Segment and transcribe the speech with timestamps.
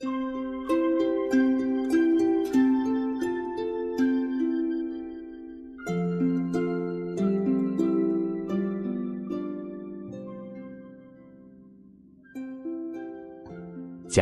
[0.00, 0.06] 假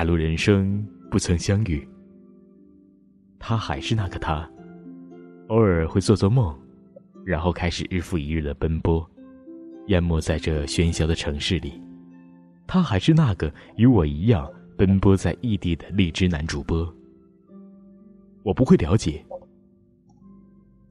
[0.04, 1.88] 如人生不曾相遇，
[3.38, 4.46] 他还是那个他，
[5.48, 6.54] 偶尔会做做梦，
[7.24, 9.08] 然后开始日复一日的奔波，
[9.86, 11.80] 淹没在这喧嚣的城市里。
[12.66, 16.94] 他还是那个与我一样奔波在异地的荔枝男主播。
[18.44, 19.22] 我不会了解，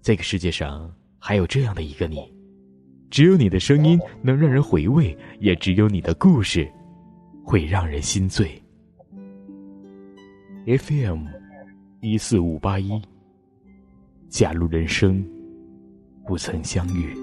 [0.01, 2.19] 这个世界上还有这样的一个你，
[3.09, 6.69] 只有你的声音能让人回味，也只有你的故事
[7.45, 8.61] 会让人心醉。
[10.65, 11.25] FM
[12.01, 13.01] 一四五八一，
[14.27, 15.25] 假如人生
[16.25, 17.15] 不曾相遇，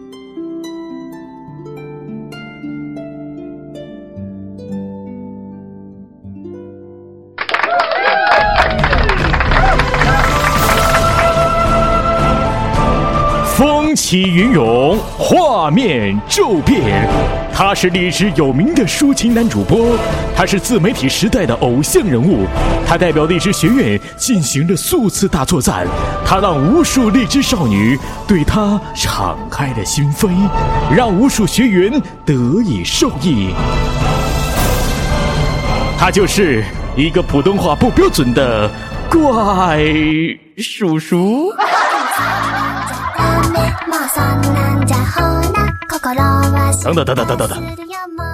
[14.15, 17.05] 起云涌，画面骤变。
[17.53, 19.99] 他是荔枝有名的抒情男主播，
[20.37, 22.47] 他是自媒体时代的偶像人物，
[22.87, 25.85] 他代表荔枝学院进行了数次大作战，
[26.25, 30.31] 他让无数荔枝少女对他敞开了心扉，
[30.95, 32.35] 让无数学员得
[32.65, 33.53] 以受益。
[35.99, 36.63] 他就是
[36.97, 38.71] 一个普通话不标准的
[39.11, 39.85] 怪
[40.59, 41.53] 叔叔。
[46.83, 47.63] 等等等等等等等，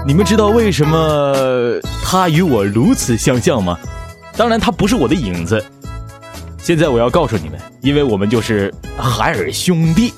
[0.04, 3.78] 你们知道为什么他与我如此相像吗？
[4.36, 5.64] 当然，他不是我的影子。
[6.58, 10.12] 现在我要告诉你们，因为我们就是海尔兄弟。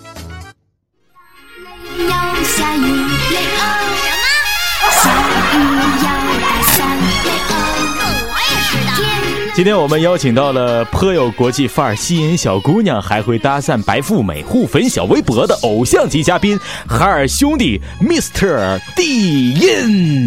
[9.55, 16.58] 今天我们邀请到了颇有国际范儿、吸引小姑娘，还会搭讪白富美、互粉小微博的偶像级嘉宾——
[16.89, 18.80] 海尔兄弟 Mr.
[18.96, 20.24] 地音。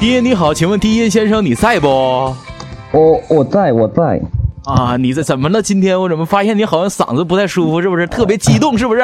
[0.00, 1.86] 迪音你好，请问迪音先生你在不？
[1.86, 4.20] 我我在我在
[4.64, 5.62] 啊，你在怎么了？
[5.62, 7.80] 今天我怎么发现你好像嗓子不太舒服？
[7.80, 8.76] 是不是特别激动？
[8.76, 9.00] 是不是？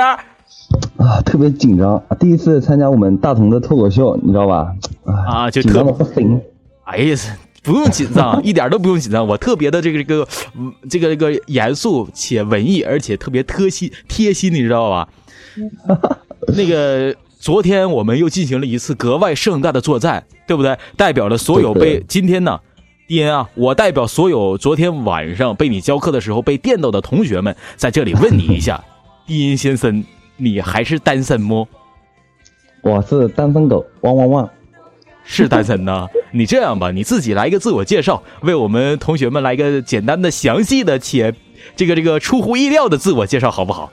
[0.96, 4.72] 啊，特别紧张，第一次参加我们大同的脱口秀，你知道吧？
[5.04, 6.40] 啊，就紧张的不行。
[6.84, 7.16] 哎呀，
[7.62, 9.26] 不用紧张， 一点都不用紧张。
[9.26, 10.28] 我特别的这个这个，
[10.88, 15.08] 这个这个严肃且文艺，而且特别贴心贴心，你知道吧？
[16.56, 20.78] 那个昨天我们又进行了一次格外盛大的作战，对不对？
[20.96, 22.58] 代表了所有被今天呢，
[23.08, 28.82] 迪恩啊，我代表所有昨天晚上被你教课的时候被电到的同学们，在这里问你一下，
[29.26, 30.02] 迪恩先生。
[30.42, 31.68] 你还是单身么？
[32.82, 34.50] 我是单身狗，汪汪汪！
[35.22, 36.08] 是单身呢。
[36.34, 41.32] 你这样吧，你自己来一个自我介绍，为我们同学们来一个简单的、详细的且
[41.76, 43.92] 这个这个出乎意料的自我介绍，好不好？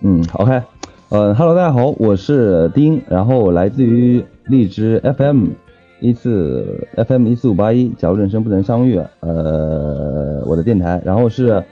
[0.00, 0.60] 嗯，OK。
[1.10, 5.46] 呃，Hello，大家好，我是丁，然后来自于荔枝 FM
[6.00, 7.88] 一四 FM 一四五八一。
[7.90, 11.00] 假如人生不能相遇，呃，我的电台。
[11.04, 11.62] 然后是，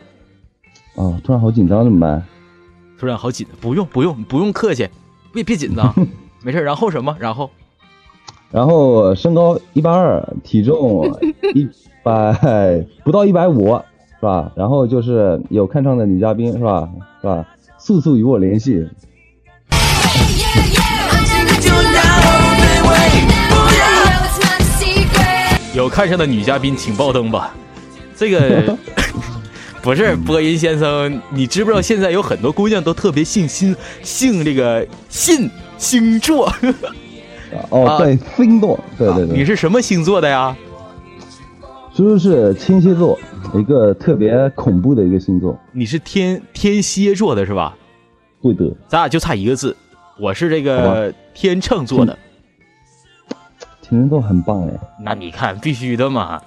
[0.94, 2.22] 啊，突然好紧张，怎么办？
[2.98, 4.88] 突然好紧，不用不用不用客气，
[5.32, 5.94] 别别紧张，
[6.42, 6.62] 没事。
[6.62, 7.14] 然后什么？
[7.20, 7.50] 然后，
[8.50, 11.04] 然后身高一八二，体重
[11.54, 11.68] 一
[12.02, 13.76] 百不到一百五，
[14.18, 14.50] 是吧？
[14.56, 16.88] 然后就是有看上的女嘉宾，是吧？
[17.20, 17.46] 是吧？
[17.78, 18.88] 速速与我联系。
[25.74, 27.54] 有看上的女嘉宾，请爆灯吧。
[28.16, 28.74] 这个。
[29.86, 35.48] 不是播音先生，你知不知道现在有很多姑娘都特别信星，信这个信
[35.78, 36.52] 星座。
[37.70, 39.38] 哦，对，星座，对对对。
[39.38, 40.56] 你是什么星座的呀？
[41.94, 43.16] 就是天蝎座，
[43.54, 45.56] 一个特别恐怖的一个星座。
[45.70, 47.72] 你是天天蝎座的是吧？
[48.42, 48.64] 对的。
[48.88, 49.76] 咱俩就差一个字，
[50.18, 52.18] 我是这个天秤座的。
[53.82, 54.72] 天秤座很棒哎。
[55.00, 56.42] 那你看，必须的嘛。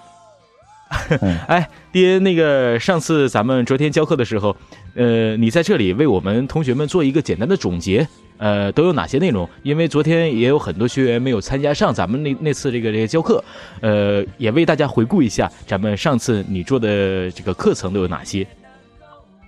[1.48, 4.56] 哎，爹，那个上次咱们昨天教课的时候，
[4.96, 8.08] 呃，你在这里为我们同学们做一个简单的总结，
[8.40, 9.48] 呃，都有哪些内容？
[9.62, 13.44] 因为昨天也有很多学员没有参加上咱们那那次这个这个教课，
[13.82, 18.48] 呃，也为大家回顾一下咱们上次你做的这个课程都有哪些。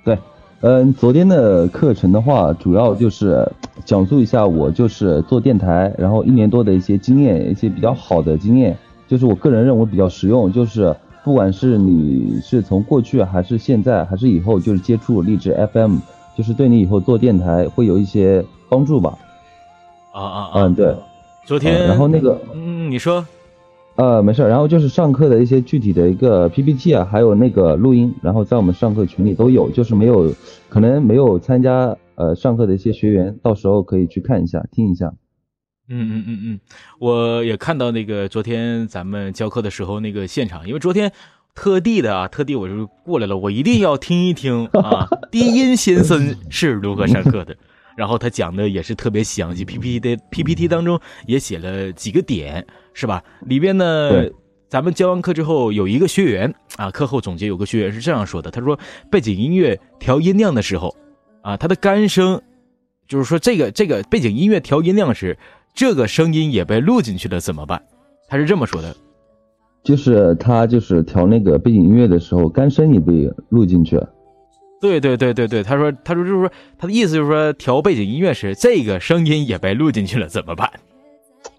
[0.06, 0.16] 对，
[0.60, 3.44] 嗯，昨天的课程的话，主要就是
[3.84, 8.78] 讲述一下我就是做电台，然后一年多的一些经验，一些比较好的经验，
[9.08, 10.96] 就是我个人认为比较实用，就是。
[11.24, 15.98] 不管是你是从过去还是现在还是以后，就是接触荔枝 FM，
[16.36, 19.18] 就是对你以后做电台会有一些帮助吧。
[20.14, 20.52] 啊啊啊！
[20.56, 20.96] 嗯，对。
[21.46, 23.26] 昨天，然后那个，嗯，你说，
[23.96, 24.42] 呃，没事。
[24.48, 30.34] 然后就是上课的一些具体的一个 PPT 啊，还有那个录音，然后在我们上课群里都有，就是没有
[30.70, 35.14] 可能没有参加呃上课的一些学员，到时候可以去看一下，听一下。
[35.94, 36.60] 嗯嗯嗯嗯，
[37.00, 41.12] 我也看到那个昨天咱们教课的时候那个现场，因为昨天
[41.54, 47.56] 特地的啊，特地我就过来了，我一定要听一听啊， 低音先生是如何上课的。
[47.98, 50.98] 然后他讲的也是特别详细，PPT 的 PPT 当中
[51.28, 53.22] 也写了几个点，是吧？
[53.42, 54.30] 里边呢，
[54.70, 58.80] 咱们教完课之后，有一个学员啊，课后总结有个学员是这样说的，他说
[59.12, 60.96] 背景音乐调音量的时候，
[61.42, 62.42] 啊，他的干声，
[63.10, 65.38] 就是说这个这个背景音乐调音量时。
[65.74, 67.82] 这个声音也被录进去了怎么办？
[68.28, 68.96] 他是这么说的，
[69.84, 74.10] 就是他就是调那个背景音乐的时候，干声也被录进去了。
[74.80, 80.70] 对对对对对，他说他说就是说他的意思就是说调背景音乐时，这个声音也被录进去了怎么办？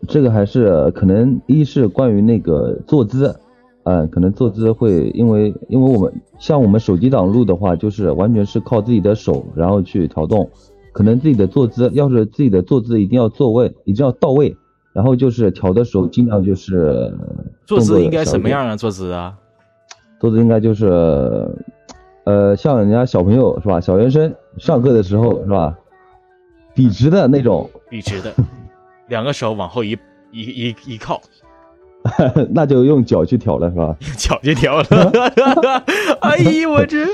[0.09, 3.39] 这个还是可能一是关于那个坐姿，
[3.85, 10.51] 嗯，可能坐姿会因为因为我们像我们手机党录的话，就是完全是靠自己的手然后去调动。
[10.93, 14.55] 可能自己的坐姿，要是自己的坐姿一定要坐位，一定要到位，
[14.93, 17.13] 然后就是调的时候尽量就是
[17.67, 18.77] 坐姿应该什么样啊？
[18.77, 19.35] 坐姿啊？
[20.21, 20.87] 坐姿应该就是，
[22.25, 23.81] 呃，像人家小朋友是吧？
[23.81, 25.77] 小学生上课的时候是吧？
[26.75, 28.33] 笔直的那种，笔直的，
[29.09, 29.99] 两个手往后一
[30.31, 31.21] 一一一靠，
[32.51, 33.97] 那就用脚去调了是吧？
[34.01, 34.87] 用 脚去调了，
[36.21, 37.07] 哎呀，我这。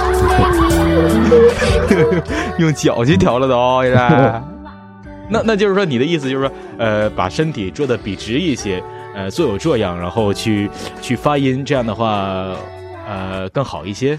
[2.58, 4.42] 用脚去调了都，现在。
[5.32, 8.82] 那那就是说，你的意思就是说，呃，把身体做的笔直一些，
[9.14, 10.68] 呃，坐有这样，然后去
[11.00, 12.48] 去发音，这样的话，
[13.08, 14.18] 呃，更好一些。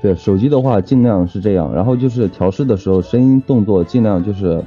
[0.00, 4.62] 对，手机的话尽量是这样，然后就是调试的时候，声音动作尽量就是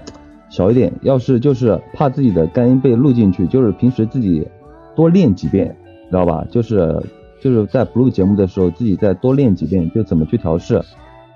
[0.50, 0.94] 小一点。
[1.02, 4.48] 要是就是怕自己的干音被录进去，就是平时自己
[4.96, 5.76] 多练几遍，
[6.10, 6.46] 知道吧？
[6.52, 7.02] 就是。
[7.40, 10.82] 就是在不录节目的时候，自己再多练几遍，就怎么去调试，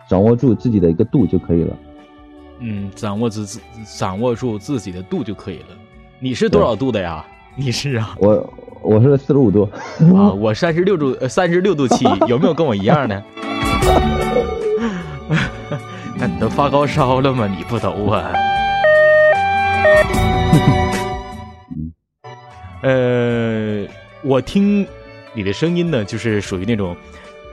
[0.10, 1.78] 掌握住自己的一个度就可以了。
[2.60, 3.60] 嗯，掌握自自
[3.98, 5.68] 掌握住自己的度就可以了。
[6.20, 7.26] 你是多少度的呀？
[7.56, 8.16] 你是啊？
[8.20, 9.64] 我我是四十五度。
[10.16, 13.24] 啊， 我三十六度，三十六度七，有没有跟我一样的？
[16.18, 17.48] 那你都发高烧了吗？
[17.48, 18.32] 你不都啊？
[22.84, 23.86] 呃，
[24.24, 24.88] 我听。
[25.34, 26.96] 你的声音呢，就是属于那种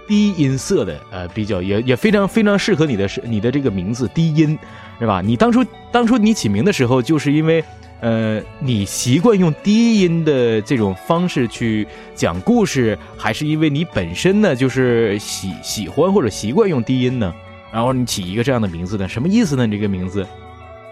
[0.06, 4.58] 低音色的，呃，比较也也非常非常适合你的是你的这个名字低音，
[4.98, 5.20] 是吧？
[5.20, 7.62] 你当初当初你起名的时候，就是因为
[8.00, 17.34] 呃，你习惯用低音的这种方式去讲故事，还是因为你本身呢就是喜喜欢或者习惯用低音呢？
[17.70, 19.06] 然后你起一个这样的名字呢？
[19.06, 19.66] 什么意思呢？
[19.66, 20.26] 你这个名字？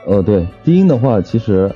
[0.06, 1.74] 呃，对，低音的话，其实。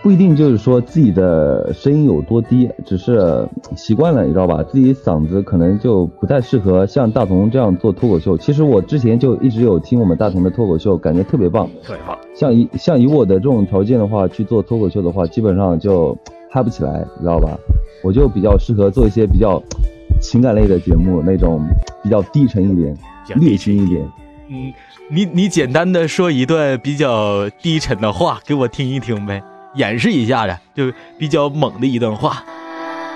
[0.00, 3.46] 不一定就是说自己的声音有多低，只是
[3.76, 4.62] 习惯了，你知道吧？
[4.62, 8.38] 自己嗓子可能就不太适合像大同这样做脱口秀。
[8.38, 12.16] 其实我之前就一直有听我们大同的脱口秀，感觉特别棒，特别棒。
[12.34, 16.16] 像以像以我的这种条件的话，去做脱口秀的话，基本上就
[16.48, 17.58] 嗨不起来，你知道吧？
[18.04, 19.60] 我就比较适合做一些比较
[20.20, 21.60] 情感类的节目，那种
[22.02, 22.96] 比较低沉一点、
[23.34, 24.08] 略轻一点。
[24.48, 24.72] 嗯，
[25.10, 29.42] 你你简单的说一段比较低沉的话给我听一听呗。
[29.74, 32.42] 演示一下的，就比较猛的一段话。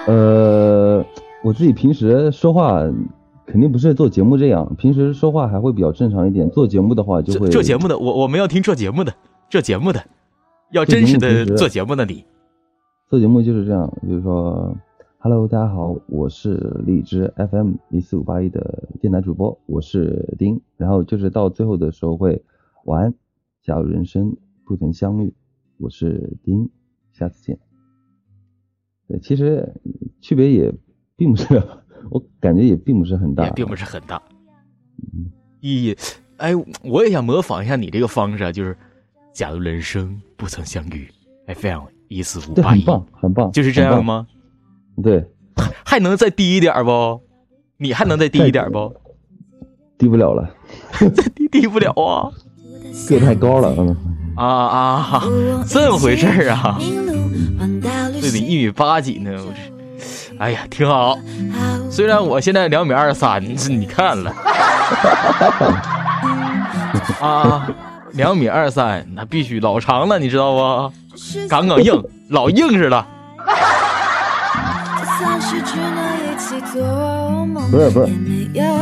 [0.07, 1.05] 呃，
[1.45, 2.81] 我自己平时说话
[3.47, 6.49] 肯定不是做节目这样，平时说话还会比较正常一点。
[6.51, 9.15] 做节目的话就会做节目的，我我们要听做节目的，
[9.49, 10.03] 做节目的
[10.73, 12.25] 要真实的做节目的你。
[13.09, 14.77] 做节目就是这样，就是说
[15.19, 20.61] ，Hello，大家好，我是荔枝 FM 一四五八一的电台主播，我是丁。
[20.77, 22.43] 然后就是到最后的时候会
[22.85, 23.15] 晚安，
[23.63, 25.33] 假如人生不曾相遇。
[25.83, 26.71] 我是丁，
[27.13, 27.59] 下次见。
[29.09, 29.69] 对，其实
[30.21, 30.73] 区别也
[31.17, 31.45] 并不是，
[32.09, 34.23] 我感觉也并不是很大，也并不是很大。
[35.61, 35.93] 一，
[36.37, 36.53] 哎，
[36.85, 38.77] 我也想模仿一下你这个方式，就是
[39.35, 41.09] 假如人生不曾相遇
[41.49, 44.29] ，FM 一四五八一，很棒，很棒，就是这样吗？
[45.03, 45.29] 对，
[45.85, 47.21] 还能再低一点不？
[47.79, 48.95] 你还能再低一点不？
[49.99, 50.55] 低不了了，
[51.11, 52.31] 再低低不了啊，
[53.09, 54.12] 个太高了，嗯。
[54.37, 55.23] 啊啊，
[55.69, 56.79] 这么回事儿啊？
[58.21, 61.19] 这得一米八几呢，我这，哎呀，挺好。
[61.91, 64.33] 虽然我现在两米二三，你看了，
[67.21, 67.69] 啊，
[68.13, 70.93] 两米二三，那必须老长了，你知道不？
[71.49, 73.07] 杠杠硬，老硬实了。
[77.71, 78.07] 不是不是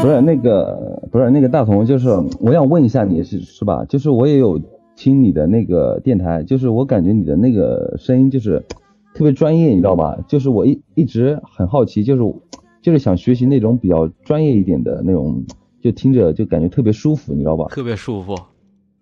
[0.03, 0.77] 不是那个
[1.11, 2.09] 不是那个大同，就是
[2.41, 3.85] 我想问一下你是是吧？
[3.89, 4.61] 就是我也有
[5.01, 8.63] 听你的那个电台，就是我感觉你的那个声音就是
[9.17, 10.15] 特别专业，你知道吧？
[10.29, 12.23] 就是我一一直很好奇，就是
[12.83, 15.43] 就是想学习那种比较专业一点的那种，
[15.83, 17.65] 就听着就感觉特别舒服，你知道吧？
[17.71, 18.39] 特别舒服。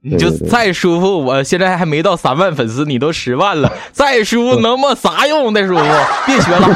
[0.01, 5.53] 你就再舒服，我现在还没到三万粉丝，你都十万了， 再舒服能么啥用？
[5.53, 5.83] 再舒服，
[6.29, 6.69] 别学了。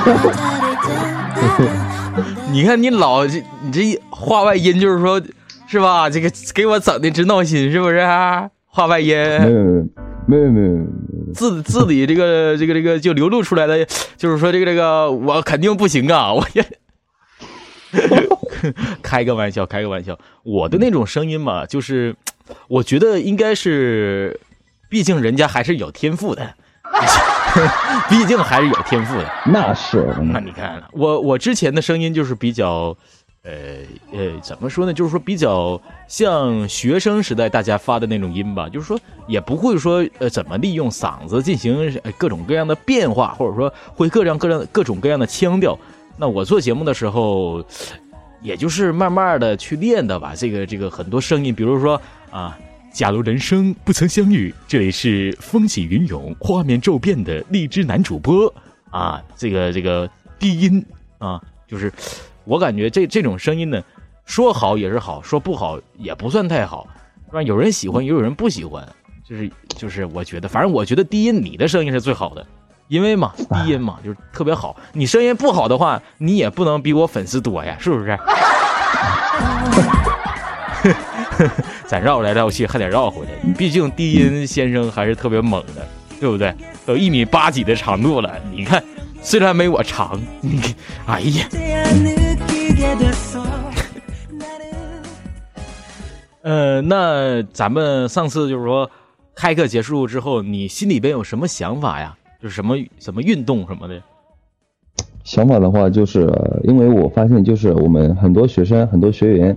[2.50, 5.22] 你看你老这，你这话外音就是说，
[5.68, 6.10] 是吧？
[6.10, 8.00] 这个给我整的直闹心，是不是？
[8.72, 9.14] 话外音，
[10.26, 13.86] 没有没有没有，字字里这个这个这个就流露出来的，
[14.16, 16.32] 就是说这个这个我肯定不行啊！
[16.34, 16.64] 我也
[19.02, 22.16] 开个玩笑，开个玩笑，我的那种声音嘛，就是。
[22.68, 24.38] 我觉得应该是，
[24.90, 26.54] 毕竟人家还是有天赋的，
[28.10, 29.32] 毕竟还是有天赋的。
[29.46, 32.94] 那是，那你看，我我之前的声音就是比较，
[33.44, 33.52] 呃
[34.12, 34.94] 呃，怎么说呢？
[34.94, 45.78] 就是说比较像学生时代大家发的那种音吧，就是说也不会说呃怎么利用嗓子进行各种各样的变化，或者说会各样各样各种各样的腔调。
[46.16, 47.64] 那我做节目的时候，
[48.40, 50.34] 也就是慢慢的去练的吧。
[50.37, 52.00] 这个这个很多声音，比如说。
[52.30, 52.58] 啊！
[52.90, 58.50] 假如人生不曾相遇，这里是风起云涌、画面骤变的荔枝男主播
[58.90, 59.22] 啊！
[59.37, 60.08] 这个这个
[60.38, 60.82] 低音
[61.18, 61.92] 啊，就是
[62.44, 63.82] 我感觉这这种声音呢，
[64.25, 66.87] 说好也是好，说不好也不算太好，
[67.26, 67.42] 是吧？
[67.42, 68.87] 有人喜欢，也有人不喜欢，
[69.25, 72.46] 就是就是，我觉得，反正我觉得低音你的声音是最好的，
[72.88, 74.76] 因为嘛，低音嘛就是特别好。
[74.92, 78.18] 你声音不好的话，你也不能比我粉丝多呀，是不是？
[81.87, 85.87] 咱绕来绕去还得绕回来，毕竟低音先生还是特别猛的，
[86.20, 86.54] 对不对？
[86.84, 88.82] 都一米八几的长度了，你看，
[89.22, 90.61] 虽然没我长，你，
[91.06, 91.46] 哎呀。
[96.42, 98.90] 呃，那咱们上次就是说
[99.34, 102.16] 开课结束之后，你心里边有什么想法呀？
[102.42, 104.02] 就是什么什么运动什么的？
[105.22, 106.28] 想法的话，就是
[106.64, 109.56] 因为我发现，就是我们很多学生、很多学员。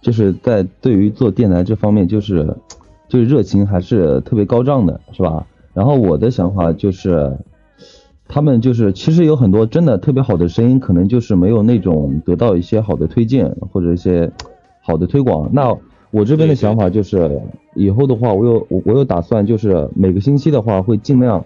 [0.00, 2.54] 就是在对于做电台这方面，就是
[3.08, 5.46] 就是热情还是特别高涨的，是吧？
[5.72, 7.34] 然后我的想法就是，
[8.34, 14.28] 他们就是其实有很多真的特别好的声音，可能就是没有那种得到一些好的推荐或者一些
[14.82, 15.48] 好的推广。
[15.52, 15.72] 那
[16.10, 17.40] 我这边的想法就是，
[17.76, 21.44] 以后的话，我有我我有打算，就是每个星期的话，会尽量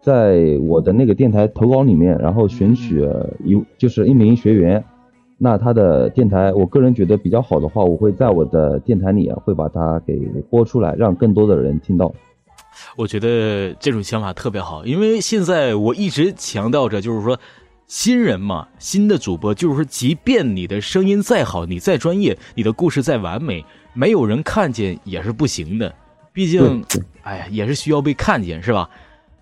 [0.00, 3.04] 在我的那个电台投稿里面，然后选取
[3.44, 4.84] 一就是一名学员。
[5.38, 10.16] 那他的电台，我个人觉得比较好的话，我会在我的电台里会把它给
[10.48, 12.14] 播出来，让更多的人听到。
[12.96, 17.38] 我觉得这种想法特别好，因为现在我一直强调着，就是说
[17.86, 25.94] 新人嘛，新的主播，就是说，即便你的声音再好，你再专业，你的故事再完美，没有人看见也是不行的。
[26.32, 26.84] 毕竟，
[27.22, 28.88] 哎呀，也是需要被看见，是吧？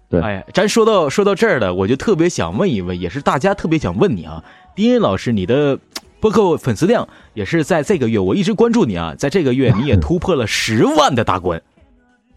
[0.09, 0.21] 对。
[0.21, 4.43] 哎呀，咱说到说到这儿了，我就特别想问一问，也是大家特别想问你啊。
[4.75, 5.79] 丁音老师，你的
[6.21, 11.61] 播客粉丝量也是在这个月，我一直关注你啊，在这个月你也突破了十万的大关，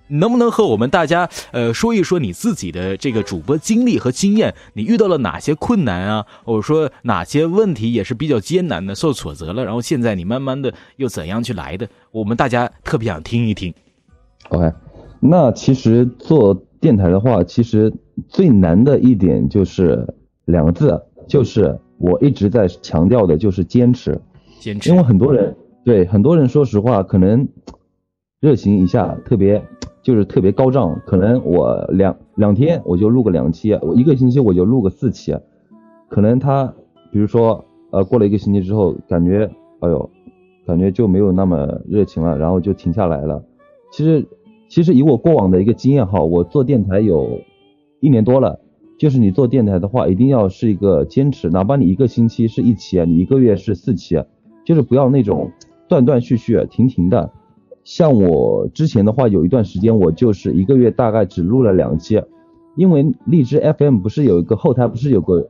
[0.09, 4.53] 能不能和我们大家呃说一说你自己的这个主播经历和经验？
[4.73, 6.25] 你遇到了哪些困难啊？
[6.43, 9.63] 或者说哪些问题也是比较艰难的，受挫折了？
[9.63, 11.87] 然后现在你慢慢的又怎样去来的？
[12.11, 13.73] 我们大家特别想听一听。
[14.49, 14.71] OK，
[15.19, 17.93] 那其实做电台的话，其实
[18.27, 20.07] 最难的一点就是
[20.45, 21.79] 两个字，就是。
[22.01, 24.17] 我一直在强调的就是坚持，
[24.61, 24.89] 坚持。
[24.89, 27.45] 因为很多人对很多人说实话，可能
[28.39, 29.61] 热情一下特别
[30.09, 35.37] 就是特别高涨，可能我两两天我就录个两期，我一个星期我就录个四期，
[36.07, 36.73] 可能他
[37.11, 39.51] 比如说呃过了一个星期之后，感觉
[39.81, 40.09] 哎呦，
[40.65, 43.43] 感觉就没有那么热情了，然后就停下来了。
[43.91, 44.25] 其实
[44.67, 47.41] 其实以我过往的一个经验哈，我做电台有
[47.99, 48.59] 一年多了。
[48.97, 54.23] 就是你做电台的话，一定要是一个坚持，哪怕你一个星期是一期，你一个月是四期，
[54.65, 55.51] 就是不要那种
[55.87, 57.31] 断断续续、停停的。
[57.89, 62.21] 像我之前的话，有一段时间我就是一个月大概只录了两期，
[62.75, 65.49] 因为荔枝 FM 不是有一个后台不是有个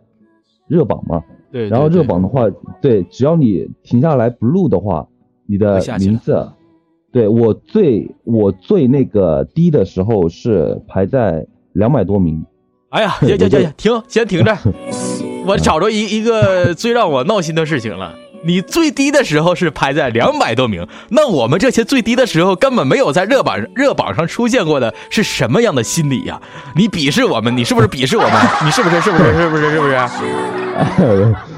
[0.69, 1.21] 热榜吗？
[1.51, 1.67] 对。
[1.67, 2.49] 然后热榜的话，
[2.81, 5.05] 对，只要你停下来不录的话，
[5.47, 6.47] 你的名字，
[7.11, 12.45] 对我最我最那个低的时候是排在两百多名。
[12.87, 14.57] 哎呀， 行行行行，停，先停着。
[15.45, 18.15] 我找着一一个最让我闹心的事情了。
[18.43, 26.41] 你最低的时候是排在两百多名，那我们这些最低的时候根本没有在热榜热榜上出现过的，是什么样的心理呀？
[26.75, 28.31] 你鄙视我们，你是不是鄙视我们？
[28.65, 29.01] 你是不是？
[29.01, 29.23] 是不是？
[29.33, 29.69] 是不是？
[29.71, 29.97] 是不是？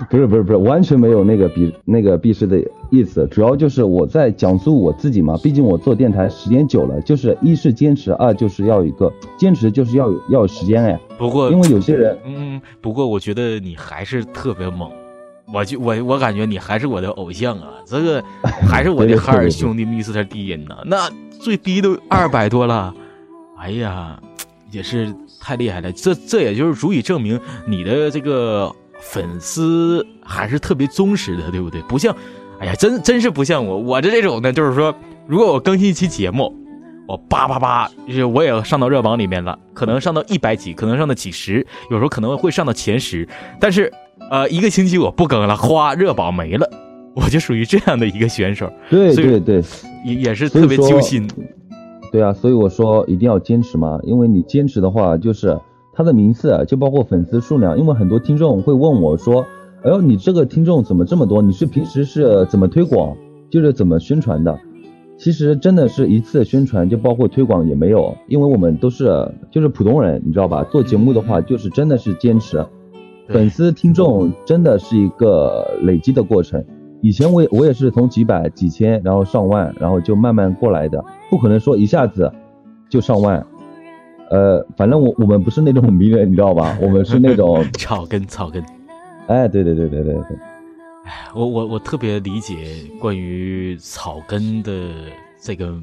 [0.09, 2.59] 不是不是不是，完全没有那个鄙那个鄙视的
[2.89, 5.38] 意思，主要就是我在讲述我自己嘛。
[5.43, 11.00] 毕竟我做电台时间久了，就是一是坚持，二就是要一个坚持，就是要要有时间哎。
[11.17, 14.89] 不过因为有些人， 嗯，不过我觉得你还是特别猛。
[15.53, 18.24] 我就我我感觉你还是我的偶像啊， 这个
[18.70, 22.93] 还是我的海尔兄弟密斯特低音呢，那最低都二百多了，
[23.58, 24.20] 哎呀，
[24.72, 31.81] 也是太厉害了，这这也就是足以证明你的这个粉丝还是特别忠实的，对不对？
[31.81, 32.15] 不像，
[32.60, 34.96] 哎呀，真真是不像我，我的这种呢，就是说，
[35.27, 36.55] 如果我更新一期节目，
[37.08, 43.27] 我叭叭叭，就是我也上到热榜里面了，可能上到一百几，可能上到几十，有时候可能会上到前十，
[43.60, 43.91] 但是。
[44.30, 46.70] 呃，一个星期我不更了，哗，热榜没了，
[47.16, 48.72] 我就属于这样的一个选手。
[48.90, 49.62] 对对对，
[50.06, 51.28] 也也是特别揪心。
[52.12, 55.58] 对啊，所以我说一定要坚持嘛，因为你坚持的话，就是
[55.94, 57.78] 他的名次就包括粉丝数量。
[57.78, 59.46] 因为很多听众会问我说
[59.84, 61.42] ：“哎呦，你这个听众怎么这么多？
[61.42, 63.16] 你是平时是怎么推广，
[63.50, 64.60] 就是怎么宣传的？”
[65.18, 70.63] 其实真的是一次宣传就包括推广也没有，因为我们都是就是普通人，你知道吧？
[70.72, 72.66] 做节目的话，就是真的是坚持。
[73.28, 76.63] 粉丝听众真的是一个累积的过程。
[77.01, 82.32] 以前我也我也是从几百几千，然后上万，然后就慢慢过来的，不可能说一下子
[82.90, 83.44] 就上万。
[84.30, 86.78] 呃，反正我我们不是那种名人，你知道吧？
[86.82, 88.63] 我们是那种草根草根。
[89.28, 90.24] 哎，对对对对对对。
[91.06, 92.56] 哎，我我我特别理解
[93.00, 94.72] 关于草根的
[95.42, 95.74] 这个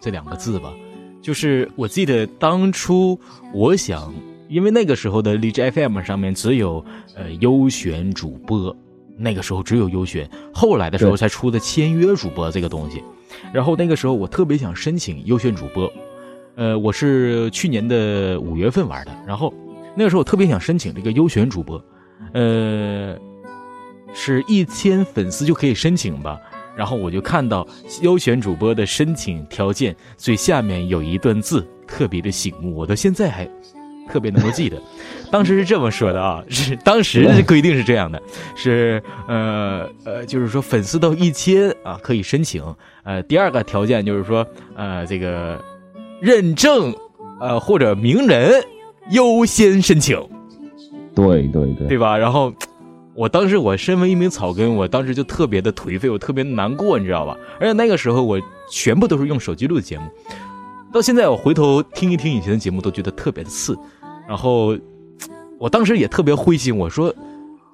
[0.00, 0.72] 这两个字吧，
[1.20, 3.18] 就是我记得当初
[3.52, 4.12] 我想。
[4.54, 6.84] 因为那个时候的荔枝 FM 上面只有
[7.16, 8.74] 呃优选主播，
[9.18, 13.02] 那个时候只有优选，后来的时候才出的签约主播这个东西。
[13.52, 15.92] 然后那个时候我特别想申请优选主播，
[16.54, 19.52] 呃，我是去年的五月份玩的，然后
[19.96, 21.84] 那个时候我特别想申请这个优选主播，
[22.32, 23.18] 呃，
[24.14, 26.40] 是一千粉丝就可以申请吧。
[26.76, 27.66] 然后我就看到
[28.02, 33.50] 优选主播的申请条件最下面有一段字，特别的醒目，我到现在还。
[34.12, 34.80] 特别能够记得，
[35.30, 38.22] 当时是这么说的啊， 是当时的规定是这样的，
[38.54, 42.62] 是呃呃，就是说粉丝到一千啊可以申请，
[43.02, 45.62] 呃，第二个条件就是说呃这个
[46.20, 46.94] 认证
[47.40, 48.62] 呃或者名人
[49.10, 50.18] 优先申请，
[51.14, 52.16] 对对对，对吧？
[52.16, 52.52] 然后
[53.14, 57.36] 我当时我身为一名草根，我当时就特别的颓废，我特别难过，你知道吧？
[57.60, 58.40] 而且那个时候我
[58.70, 60.04] 全部都是用手机录的节目。
[60.92, 63.76] 到现在我回头听一听以前的节目，都觉得特别的刺。
[64.26, 64.76] 然后，
[65.58, 66.76] 我当时也特别灰心。
[66.76, 67.14] 我说，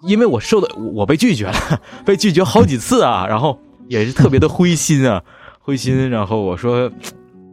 [0.02, 3.26] 因为我受的我被拒绝了， 被拒绝好几次啊。
[3.26, 3.58] 然后
[3.88, 5.22] 也是特别的灰心啊，
[5.60, 6.10] 灰心。
[6.10, 6.90] 然后我说，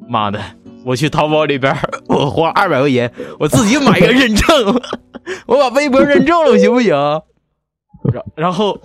[0.09, 0.39] 妈的，
[0.83, 1.75] 我去淘宝里边，
[2.07, 4.81] 我花二百块钱，我自己买一个认证，
[5.45, 6.91] 我把微博认证了，行不行？
[8.11, 8.79] 然然后，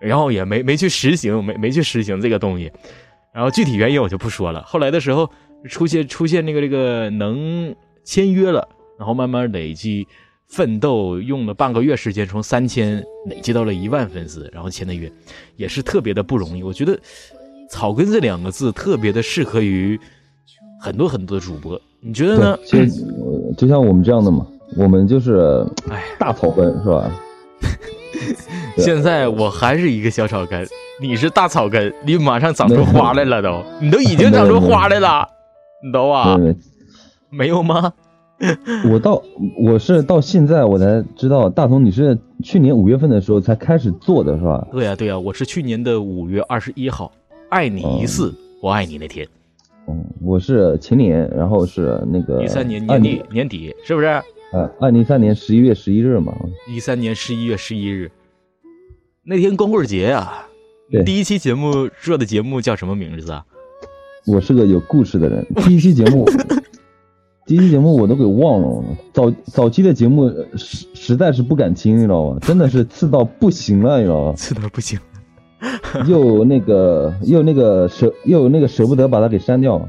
[0.00, 2.70] 然后也没没去实行，没没去实行这个东西。
[3.34, 4.62] 然后具体原因我就不说了。
[4.66, 5.30] 后来的时候。
[5.68, 8.66] 出现出现那个这个能签约了，
[9.00, 10.06] 然后慢慢累积
[10.46, 15.10] 奋斗，用了半个月时间，从三千累积到了一万粉丝，然后签的约，
[15.56, 16.62] 也是特别的不容易。
[16.62, 17.00] 我觉得
[17.70, 19.98] “草根”这两个字特别的适合于
[20.82, 22.58] 很多很多的主播，你觉得呢？
[22.66, 22.78] 就
[23.56, 27.10] 就像我们这样的嘛，我们就是哎大草根是吧？
[28.76, 30.68] 现在我还是一个小草根，
[31.00, 35.26] 你是大草根，你马上长出花来了都， 你都已经长出花来了。
[35.82, 36.36] 你都啊，
[37.30, 37.90] 没有吗？
[38.90, 39.22] 我到
[39.58, 44.66] 我是到现在我才知道，大同你是去年五月份的时候才开始做的是吧？
[44.72, 47.12] 对呀对呀，我是去年的五月二十一号，
[47.50, 49.26] 爱你一次，我爱你那天。
[49.88, 54.06] 嗯，我是前年，然后是那个一三年年底年底是不是？
[54.52, 56.34] 呃，二零一三年十一月十一日嘛。
[56.68, 58.10] 一三年十一月十一日，
[59.22, 60.46] 那天光棍节啊。
[61.04, 63.44] 第一期节目做的节目叫什么名字啊？
[64.26, 65.46] 我是个有故事的人。
[65.56, 66.24] 第一期节目，
[67.50, 68.84] 第一期节目我都给忘了。
[69.12, 72.38] 早早期的节目实实在是不敢听，你知道吗？
[72.40, 74.32] 真的是刺到不行了，你知道吗？
[74.34, 74.96] 刺到不行。
[76.06, 79.84] 又那个 又那个舍又那个舍不得把它给删掉。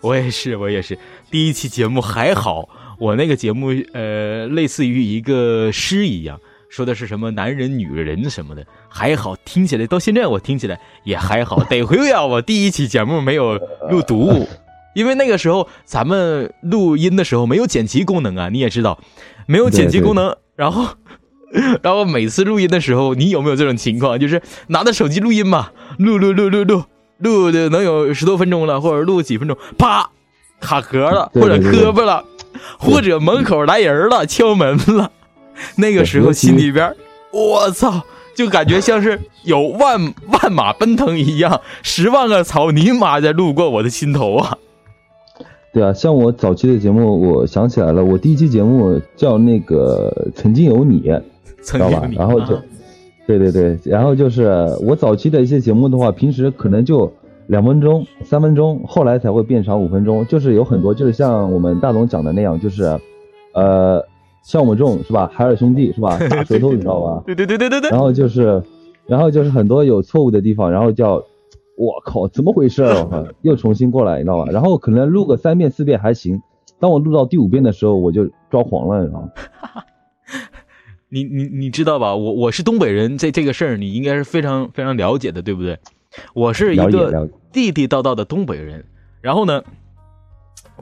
[0.00, 0.98] 我也是，我也是。
[1.30, 2.66] 第一期节目还好，
[2.98, 6.40] 我那个节目呃，类似于一个诗一样。
[6.70, 11.62] 说的是什么男人、女人什么的，还好，听起来到现在我听起来也还好。
[11.64, 13.58] 得亏呀，我第一期节目没有
[13.90, 14.48] 录读物，
[14.94, 18.98] 因为那个时候咱们录音的时候没有剪辑功能啊，你也知道，
[19.46, 20.36] 没有剪辑功能。
[20.56, 20.86] 然后
[21.82, 24.18] 然后每次录音的时候，你有没有这种情况？
[24.18, 26.84] 就是拿着手机录音嘛，录录录录录
[27.18, 30.10] 录的能有十多分钟了，或者录几分钟，啪
[30.60, 32.24] 卡壳了，或者磕巴了，
[32.78, 35.10] 或者门口来人了，敲门了。
[35.76, 36.94] 那个时候心里边，
[37.32, 38.02] 我操，
[38.34, 44.58] 就感觉像是有万 万马奔腾一样，十万个草泥马在路过我的心头啊。
[45.74, 51.12] 对啊，像我早期的节目，我想起来了，我第一期节目叫那个曾经有你，
[51.62, 52.08] 知道吧？
[52.16, 52.56] 然后就，
[53.26, 54.44] 对对对，然后就是
[54.86, 57.12] 我早期的一些节目的话，平时可能就
[57.48, 60.24] 两分钟、三分钟，后来才会变长五分钟。
[60.28, 62.96] 就是有很多，就是像我们大总讲的那样，就是，
[63.52, 64.00] 呃，
[64.44, 65.28] 像我们这种是吧？
[65.34, 66.16] 海尔兄弟是吧？
[66.30, 67.20] 大舌头你知道吧？
[67.26, 67.90] 对对对对对对。
[67.90, 68.62] 然后就是，
[69.06, 71.20] 然后就是很多有错误的地方，然后叫。
[71.76, 72.84] 我靠，怎么回事？
[73.42, 74.50] 又重新过来，你知道吧？
[74.52, 76.40] 然后可能录个三遍四遍还行，
[76.78, 79.30] 当我录到第五遍的时候，我就抓狂了，你知道吗？
[81.08, 82.14] 你你你知道吧？
[82.16, 85.78] 我我是东北人，这这个事儿你应该是非常非常了解的，对不对？
[86.32, 88.84] 我是一个地地道道的东北人。
[89.20, 89.62] 然后呢，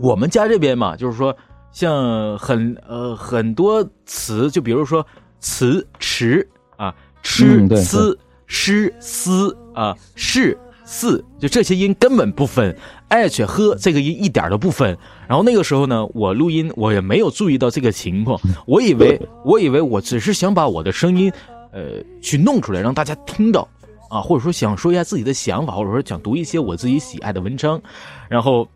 [0.01, 1.37] 我们家这边嘛，就是说
[1.71, 5.07] 像很呃很多词，就比如说
[5.39, 10.59] 词迟啊，吃思诗思啊是。
[10.85, 12.77] 四就这些音根本不分
[13.09, 14.97] ，h 和这个音一点都不分。
[15.29, 21.33] 然后那个时候呢，我录音我也没有注意到这个情况，我以为我以为我只是想把我的声音，
[21.73, 23.67] 呃，去弄出来让大家听到
[24.11, 27.81] 啊，或者说想说一下自己的想法，或者说想读一些我自己喜爱的文章，
[28.29, 28.69] 然后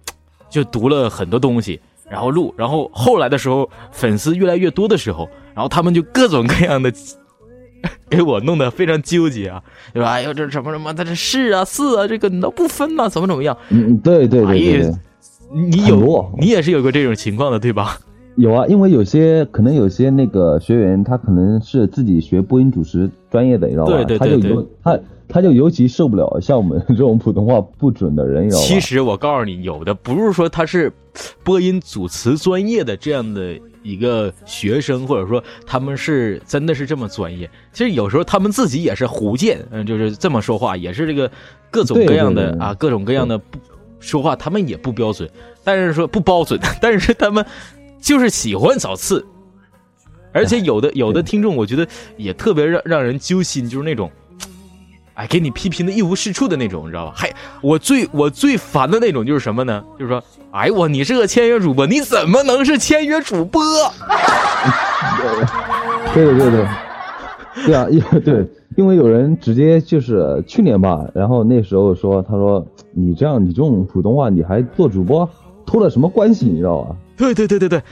[0.49, 2.55] 就读了很多东西，然后录。
[2.57, 6.93] 然后后来的时候，粉丝越来越多的时候，然后他们就各种各样的。
[8.09, 9.63] 给我弄得非常纠结啊，
[9.93, 10.11] 对吧？
[10.11, 13.57] 哎呦，这什么什么，他这是啊，是啊，这个你都不分呐，怎么怎么样？
[13.71, 14.95] 嗯，对对对对。
[15.53, 17.99] 你有，你也是有过这种情况的，对吧？
[18.37, 23.93] 有啊，因为有些可能有些那个学员，他可能是自己学播音主持专业的，你知道吧？
[23.93, 24.67] 对对对对。
[24.83, 28.67] 他他就尤其受不了像我们这种普通话不准的人，你知道吧？
[28.67, 30.93] 其实我告诉你，有的不是说他是
[31.43, 33.59] 播音主持专业的这样的。
[33.87, 37.49] 一个学生，或者说他们是真的是这么专业。
[37.73, 41.31] 其实有时候他们自己也是胡建，嗯，就是这么说话，也是这个
[41.71, 43.61] 各种各样的啊，各种各样的不
[44.01, 45.31] 说话，他们也不标准。
[45.63, 47.47] 但是说不标准， 但是他们
[48.01, 49.25] 就是喜欢找刺。
[50.33, 54.11] 而且有的有的听众，我觉得也特别让让人揪心，就是那种。
[55.15, 57.15] 哎，给你批评的一无是处的那种，你知道吧？
[57.17, 57.33] 还
[57.63, 59.83] 我最我最烦的那种就是什么呢？
[59.99, 63.63] 就是说，哎我你是个签约主播，你怎么能是签约主播？
[66.13, 66.67] 对对对对，
[67.65, 75.27] 对啊，因 为对，因为有人直接就是去年吧，然后那时候说，他说你这样你这种普通话你还做主播，
[75.65, 76.45] 托了什么关系？
[76.45, 76.95] 你知道吧？
[77.17, 77.83] 对对对对对，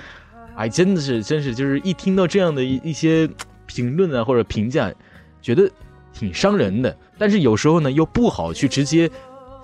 [0.55, 3.29] 哎，真的是真是就是一听到这样的一一些
[3.67, 4.93] 评论啊或者评价，
[5.41, 5.71] 觉得。
[6.17, 9.11] 挺伤人的，但是有时候呢又不好去直接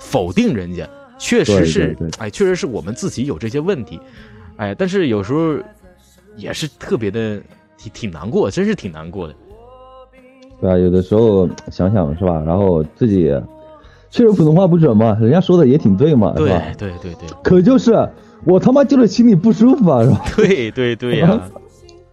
[0.00, 0.84] 否定人家，
[1.16, 4.00] 确实是，哎，确实是我们自己有这些问题，
[4.56, 5.54] 哎，但是有时候
[6.34, 7.40] 也是特别的
[7.78, 9.34] 挺挺难过，真是挺难过的。
[10.60, 13.32] 对啊，有的时候想想是吧，然后自己
[14.10, 17.92] 确实普通话不准嘛，人家说的也挺对嘛，对对对对，可就是
[18.44, 20.24] 我他妈就是心里不舒服啊，是吧？
[20.36, 21.40] 对对对呀。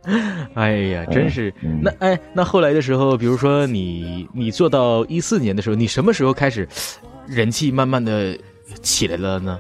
[0.54, 6.66] 哎呀，真是那哎，那后来的时候，比如说你你做到一四年的时候，你什么时候开始
[7.28, 8.34] 人气慢慢的
[8.82, 9.60] 起来了呢？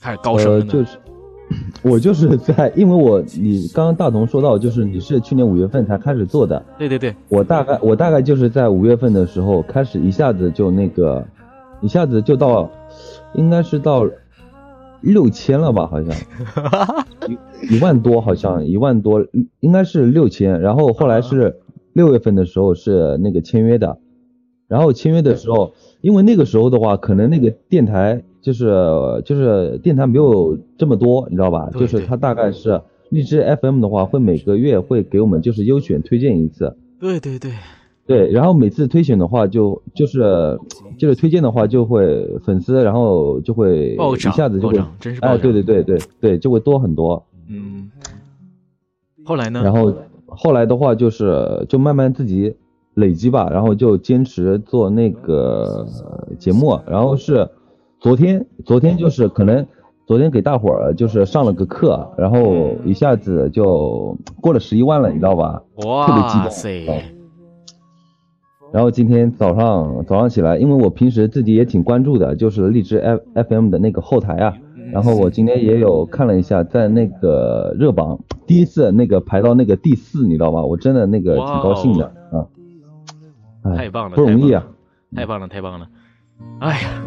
[0.00, 0.72] 开始高升呢？
[0.72, 0.98] 就是
[1.82, 11.22] 我就是在，因为我你刚刚大同说到，就是你是去年五月份才开始做的，对对对，我大概我大概就是在五月份的时候开始一下子就那个
[11.82, 12.70] 一下子就到，
[13.34, 14.06] 应该是到。
[15.00, 16.14] 六千了吧，好像
[17.28, 19.26] 一一万多，好像一万多，
[19.60, 20.60] 应该是六千。
[20.60, 21.56] 然后后来是
[21.92, 23.98] 六月份的时候是那个签约的，
[24.68, 31.70] 然后签约的时候，因为那个时候的话，可能那个电台就是就是电台没有这么多，你知道吧？
[31.72, 32.80] 就是它大概是
[33.10, 36.76] 荔枝 FM 的话，会每个月会给我们就是优选推荐一次。
[36.98, 37.52] 对对对。
[38.06, 40.58] 对，然后每次推选的话，就就是
[40.96, 44.78] 就是推荐的话，就会粉丝，然后就会一下子就会，
[45.20, 47.24] 哎，对对对对对，就会多很多。
[47.48, 47.90] 嗯。
[49.24, 49.60] 后来呢？
[49.64, 49.92] 然后
[50.28, 52.54] 后来的话，就是就慢慢自己
[52.94, 55.84] 累积吧，然后就坚持做那个
[56.38, 56.78] 节目。
[56.86, 57.48] 然后是
[57.98, 59.66] 昨天，昨天就是可能
[60.06, 65.60] 昨天给大伙儿就是上了个课，然后一下子就过了十一万了，你知道吧？
[65.84, 67.15] 哇，特别激动。
[68.72, 74.54] 然后今天早上早上起来，因为我平时自己也挺关注的，就是荔枝 F F M 的那个后台啊，
[74.92, 80.62] 然后我今天也有看了一下，在那个热榜第一次那个排到那个第四，你知道吧？
[80.62, 82.46] 我真的那个挺高兴的啊！
[83.62, 84.66] 哎太棒了，不容易啊！
[85.14, 85.88] 太棒了，太棒了！
[86.60, 87.02] 哎呀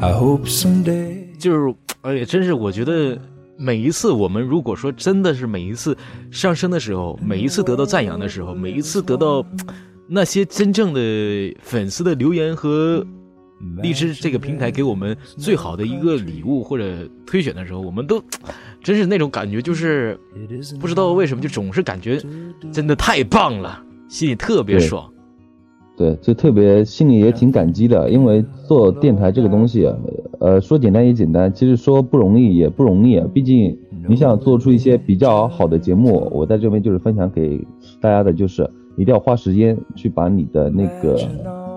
[0.00, 3.16] ，I hope someday 就是，哎呀，真是我觉得
[3.56, 5.96] 每一次我们如果说真的是每一次
[6.30, 9.44] 上升的时候，每一次得到赞扬的时候，每一次得到
[10.12, 13.06] 那些真正的粉丝的留言和
[13.80, 18.20] 荔枝这个平台给我们最好的一个礼物或者推选的时候，我们都
[18.82, 20.18] 真是那种感觉，就是
[20.80, 22.20] 不知道为什么就总是感觉
[22.72, 25.08] 真的太棒了，心里特别爽。
[25.96, 29.86] 对，就特别心里也挺感激的，因为做电台这个东西，
[30.40, 33.20] 呃，说简单也简单，其实说不容易也不容易。
[33.34, 37.64] 毕竟你想做出一些比较好的节目，我在这边就是分享给
[38.00, 41.18] 大家的，就是一定要花时间去把你的那个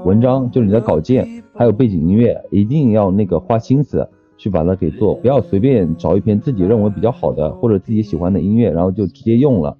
[0.05, 9.77] 文章，就是你的稿件，还有背景音乐，一定要那个花心思去把它给做，不要随便找一篇自己认为比较好的或者自己喜欢的音乐，然后就直接用了。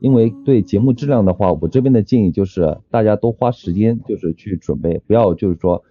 [0.00, 5.82] 因为对节目质量的话，我这边的建议就是大家都花时间，就是去准备，不要就是说，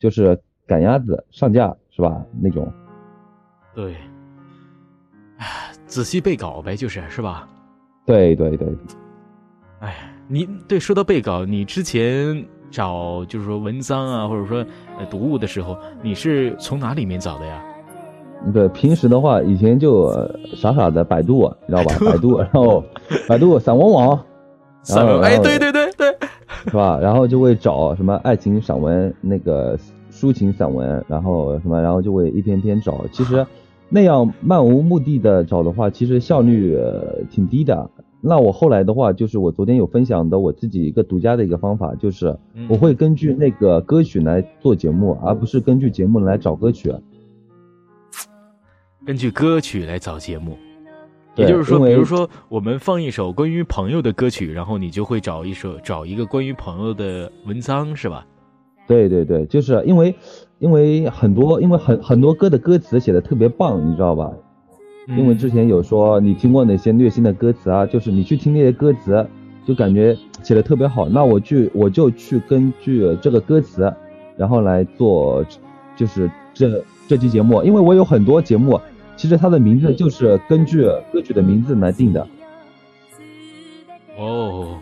[0.00, 2.26] 就是赶鸭子上架是吧？
[2.40, 2.68] 那种，
[3.72, 3.94] 对，
[5.36, 7.48] 唉，仔细背稿呗，就是是吧？
[8.04, 8.66] 对对对，
[9.78, 14.64] 哎，你对说到背稿，你之前找就是说文章啊，或者说
[14.98, 17.62] 呃读物的时候，你是从哪里面找的呀？
[18.52, 22.12] 对，平时的话，以前就呃傻傻的百度，你知道吧？
[22.12, 22.82] 百度，然后
[23.28, 24.24] 百度散文网，然后
[24.82, 26.16] 散文， 哎，对对对对，
[26.64, 26.98] 是吧？
[27.00, 29.78] 然后就会找什么爱情散文、那个
[30.10, 33.04] 抒情散文，然后什么，然后就会一篇篇找。
[33.12, 33.46] 其实
[33.88, 37.88] 那样漫无目的的找的话，其实效率、呃挺低的。
[38.24, 46.94] 那我后来的话，就是我昨天有分享的我自己一个独家的一个方法，就是嗯我会根据那个歌曲来做节目，而不是根据节目来找歌曲。
[49.04, 50.56] 根据歌曲来找节目。
[51.34, 58.26] 也就是说，比如说我们放一首关于朋友的歌曲，然后你就会找一首找一个关于朋友的文章，是吧？
[58.86, 60.14] 对对对，就是因为
[60.58, 64.30] 因为很多因为很很多歌的歌词写的特别棒，你知道吧？
[65.08, 69.26] 因为之前有说你听过哪些虐心的歌词啊，就是你去听那些歌词，
[69.66, 71.08] 就感觉写的特别好。
[71.08, 73.92] 那我去我就去根据这个歌词，
[74.36, 75.44] 然后来做，
[75.96, 78.80] 就是这这期节目，因为我有很多节目，
[79.16, 82.26] 其实它的名字就是根据歌曲的名字来定的。
[84.16, 84.78] 哦，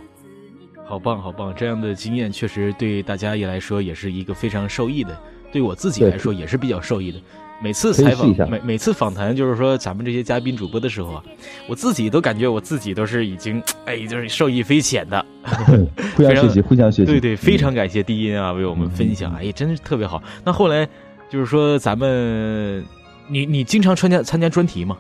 [0.85, 1.55] 好棒好棒！
[1.57, 5.17] 这样的经验确实对大家也来说也是一个非常受益的，
[5.51, 7.19] 对我自己来说也是比较受益的。
[7.63, 11.23] 每次采访每每次访谈，就是说咱们这些嘉宾主播的时候啊，
[11.69, 15.25] 我自己都感觉我自己都是已经 哎，就是受益匪浅的。
[16.17, 17.07] 互相非常学习，互相学习。
[17.07, 20.23] 对对，非嗯常感谢低音啊，为我们分享，哎，真是特别好。
[20.43, 20.89] 那后来
[21.29, 22.83] 就是说咱们，
[23.29, 24.97] 你你经常参加参加专题吗？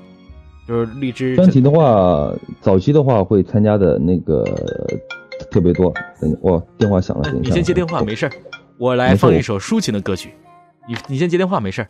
[0.68, 4.44] 就是荔枝专题的话，早期的话会参加的那个
[5.50, 5.92] 特别多。
[6.20, 7.48] 等哇，电话响了，等一下。
[7.48, 8.32] 你先接电话，没事儿，
[8.76, 10.34] 我来放一首抒情的歌曲。
[10.86, 11.88] 你你先接电话，没事儿。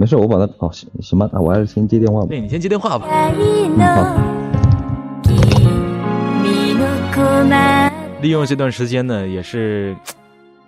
[0.00, 2.28] 没事，我把它哦行行吧，那我还是先接电话吧。
[2.28, 3.08] 对，你先接电话吧。
[3.10, 4.38] 嗯，好。
[8.22, 9.96] 利用这段时间呢，也是，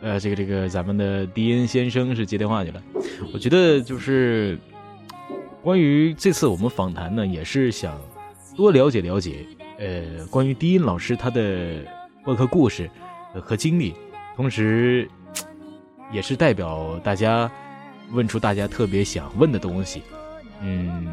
[0.01, 2.83] 呃，这个这个咱们的迪恩先生是接电话去了。
[3.33, 4.59] 我觉得就是
[5.63, 7.97] 关于这次我们访谈呢，也是想
[8.57, 9.47] 多了解了解，
[9.79, 11.77] 呃，关于迪恩老师他的
[12.25, 12.91] 播客故事
[13.33, 13.95] 呃和经历，
[14.35, 15.09] 同时
[16.11, 17.49] 也是代表大家
[18.13, 20.03] 问出大家特别想问的东西。
[20.63, 21.07] 嗯，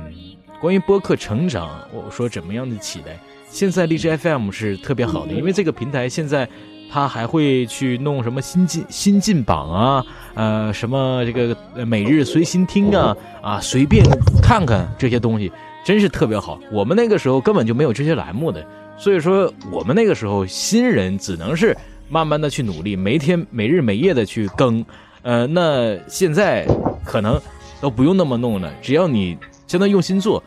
[0.60, 3.18] 关于播客成长，我说怎么样的起来？
[3.50, 6.48] 现在荔枝 FM 是特别好的，因为这个平台现在
[6.92, 14.04] 它还会去弄什么新进新进榜啊，呃，什么这个呃每日随心听啊，啊，随便
[14.42, 15.50] 看看这些东西，
[15.86, 16.60] 真是特别好。
[16.72, 18.66] 我们那个时候根本就没有这些栏目的，
[18.98, 21.76] 所以说我们那个时候新人只能是
[22.10, 24.84] 慢慢的去努力，每天每日每夜的去更。
[25.24, 26.66] 呃，那现在
[27.08, 27.40] 可能
[27.80, 30.44] 都不用那么弄了，只要你真的用心做，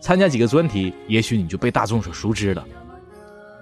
[0.00, 2.64] 参加几个专题，也许你就被大众所熟知了。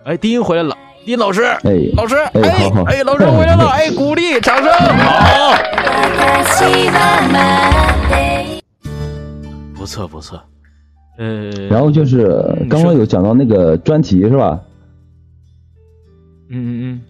[0.05, 2.83] 哎，丁英回来了，低音老师，哎，老师，哎哎好好。
[2.85, 5.55] 哎，老师回来了，哎，鼓励，掌声，好，
[9.75, 10.41] 不错不错，
[11.19, 12.27] 呃，然后就是
[12.61, 14.59] 嗯刚刚有讲到那个专题是吧？
[16.51, 17.01] 嗯嗯嗯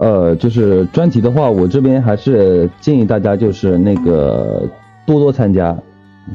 [0.00, 4.66] 呃，就是专题的话，我这边还是建议大家就是那个
[5.06, 5.76] 多多参加，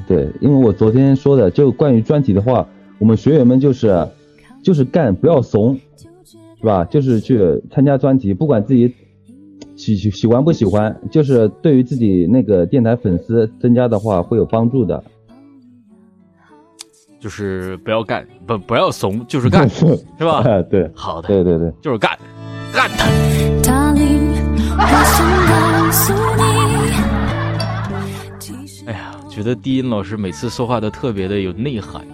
[0.08, 2.68] 对，因为我昨天说的，就关于专题的话，
[3.00, 4.08] 我们学员们就是
[4.64, 5.76] 就是干，不要怂，
[6.60, 6.86] 是吧？
[6.86, 8.94] 就是去参加专题，不管自己
[9.76, 15.04] 喜喜喜欢不喜欢，就是对于自己那个电台粉丝增加的话会有帮助的。
[17.20, 19.84] 就是不要干，不不要怂，就是干， 是
[20.20, 20.44] 吧？
[20.46, 22.16] 哎，对，好的，对对对，就是干，
[22.76, 23.08] 干他。
[23.64, 24.36] Darling，
[24.78, 24.84] 我
[25.16, 26.44] 想告诉你，
[28.38, 32.06] 其实哎呀，觉得低音老师每次说话都特别的有内涵，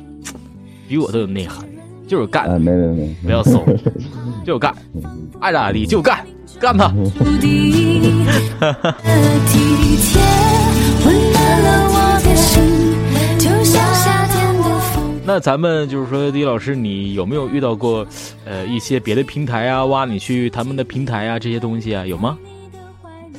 [0.87, 1.65] 比我都有内涵，
[2.07, 3.65] 就是干，啊，没没没，不要怂，
[4.45, 4.71] 就干，
[5.39, 6.23] 爱咋地就干，
[6.59, 6.89] 干他。
[6.89, 8.23] 注定
[15.33, 18.05] 那咱们就是说，李老师，你有没有遇到过，
[18.43, 22.37] 呃，一些别的平台啊，挖你去他们的平台啊，这些东西啊，有吗？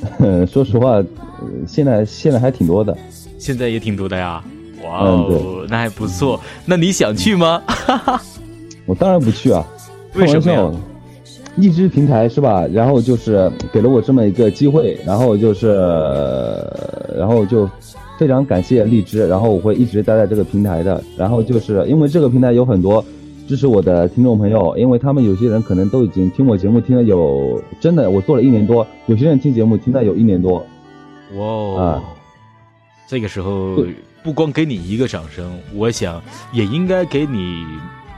[0.51, 1.05] 说实话，呃
[1.67, 2.97] 现在现在还挺多的。
[3.37, 4.43] 现在也挺多的呀。
[4.83, 6.41] 哇嗯哦，那还不错。
[6.65, 7.61] 那你想去吗？
[8.87, 9.63] 我当然不去啊，
[10.15, 10.75] 开为什么。
[11.57, 12.65] 荔枝平台是吧？
[12.73, 17.69] 然后就是给了我这么一个机会，然后就是，呃然后就
[18.17, 21.03] 非常感谢荔枝，然后我会一直待在这个平台的。
[21.17, 23.03] 然后就是因为这个平台有很多
[23.47, 30.59] 支持我的听众朋友，因为他们有些人可能都已经听我节目听了有真的我做了一年多，有些人听节目听了有一年多，
[31.35, 32.03] 哇哦，啊
[33.07, 33.77] 这个时候
[34.23, 36.21] 不光给你一个掌声，我想
[36.53, 37.65] 也应该给你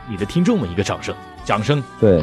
[0.10, 1.82] 你的听众们一个掌声，掌声。
[2.00, 2.22] 对，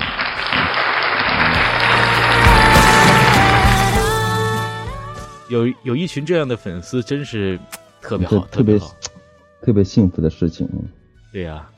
[5.53, 7.59] 有有一群这样的粉丝，真是
[8.01, 8.91] 特别好，特别好。
[9.61, 10.67] 特别幸福的事情。
[11.31, 11.69] 对呀、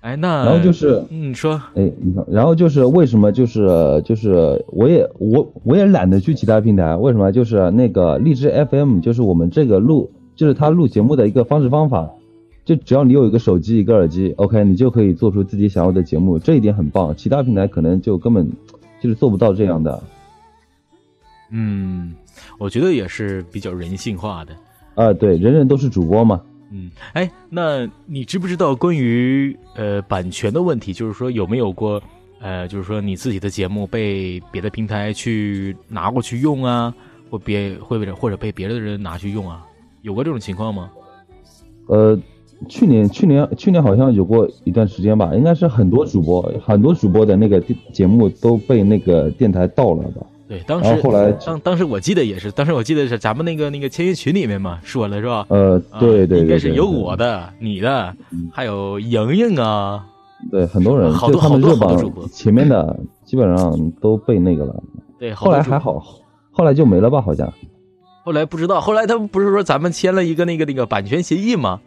[0.00, 7.32] 哎，那然后就是嗯，说哎，你看，然后就是为什么就是就是我也我我也懒得去其他平台，为什么？
[7.32, 12.08] 就是那个荔枝 FM，就是我们这个录，就是他录节目的一个方式方法，
[12.64, 17.14] 就只要你有一个手机一个耳机，OK，你就可以做出自己想要的节目，这一点很棒。
[17.16, 18.48] 其他平台可能就根本
[19.00, 20.02] 就是做不到这样的。
[21.50, 22.14] 嗯，
[22.58, 24.54] 我觉得也是比较人性化的。
[24.94, 26.40] 啊，对，人人都是主播嘛。
[26.70, 30.92] 嗯，哎，那你知不知道关于呃版权的问题？
[30.92, 32.02] 就是说有没有过
[32.40, 36.94] 呃，就是说你自己的节目被别的平台去拿过去用啊，
[37.30, 39.64] 或别会不会或者被别的人拿去用啊？
[40.02, 40.90] 有过这种情况吗？
[41.86, 42.18] 呃，
[42.68, 47.60] 去年去年去年好像有过一段时间吧，应该是很多主播很多主播的那个
[47.92, 50.26] 节目都被那个电台盗了吧？
[50.48, 55.44] 对，当时后后来当当时我记得也是，当时我记得是咱们那个那个签约群里面嘛说了是吧？
[55.50, 58.16] 呃，啊对对对，应该是有我的、你的，
[58.52, 60.06] 还有莹莹啊。
[60.50, 64.82] 对，很多人好多好多好多主播前面的基本上都被那个了，
[65.18, 66.02] 对，后来还好，
[66.50, 67.20] 后来就没了吧？
[67.20, 67.52] 好像，
[68.24, 71.80] 后来不知道，后来他们不是说咱们签了一个那个那个版权协议吗？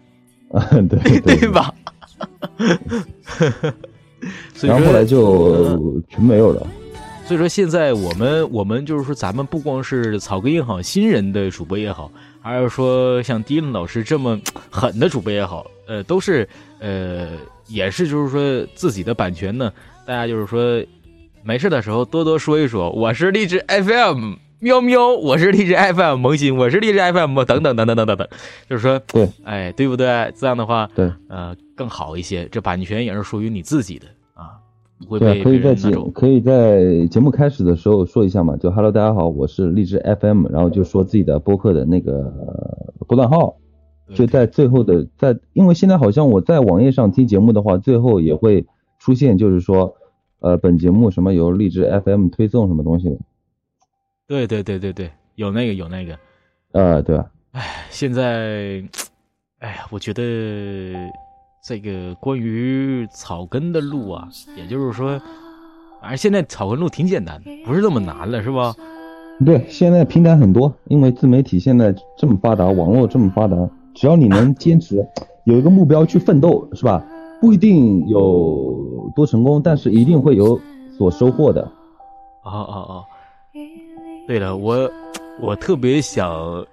[0.89, 1.50] 对 对对？
[1.50, 1.74] 吧？
[4.54, 6.67] 所以然后后来，就全没有了。
[7.27, 14.38] 所以说现在我们我们就是说，咱们不光是草根也好，新人的主播也好，还是说像迪伦老师这么
[14.69, 16.47] 狠的主播也好，呃，都是
[16.79, 17.29] 呃，
[17.67, 19.71] 也是就是说自己的版权呢，
[20.05, 20.86] 大家就是说
[21.41, 24.34] 没事的时候多多说一说，我是励志 FM。
[24.63, 28.27] 喵喵，我是荔枝 FM 萌新，我是荔枝 FM 等等等等等等等，
[28.69, 30.31] 就是说，对，哎，对不对？
[30.38, 32.47] 这样的话，对呃，更好一些。
[32.51, 34.20] 这版权也是属于你自己的啊，
[35.02, 35.92] 不会对啊，可以在节。
[36.14, 43.58] 可以在节目开始的时候说一下嘛，就 Hello，大家好，我是荔枝 FM，然后就说自己的播客的那个呃波段号，
[44.14, 48.66] 就在最后的在，因为现在好像我在网页上听节目的话，最后也会
[49.00, 49.96] 出现，就是说，
[50.40, 53.18] 呃，本节目什么由荔枝 FM 推送什么东西的，
[54.28, 56.18] 对对对对对，有那个有那个。
[56.74, 57.32] 呃，对吧？
[57.90, 58.82] 现在，
[59.60, 60.24] 哎呀，我觉得
[61.63, 65.21] 这个关于草根的路啊，也就是说，
[66.02, 68.74] 反正现在草根路挺简单的，不是那么难了，是吧？
[69.45, 73.56] 对，现在平台很多，因为自媒体现在这么发达，网络这么发达，
[73.93, 75.08] 只要你能坚持，
[75.43, 77.06] 有一个目标去奋斗，是吧？
[77.39, 80.60] 不一定有多成功，但是一定会有
[80.97, 81.62] 所收获的。
[82.43, 83.06] 哦哦哦，
[84.28, 84.89] 对了，我
[85.39, 86.65] 我特别想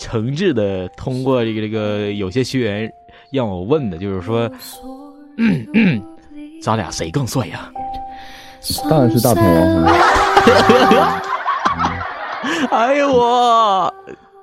[0.00, 2.92] 诚挚的通过这个这个有些学员
[3.32, 4.48] 让我问的，就是说，
[6.62, 7.68] 咱俩谁更帅呀？
[8.88, 9.92] 当然是大鹏王。
[12.70, 13.92] 哎呦我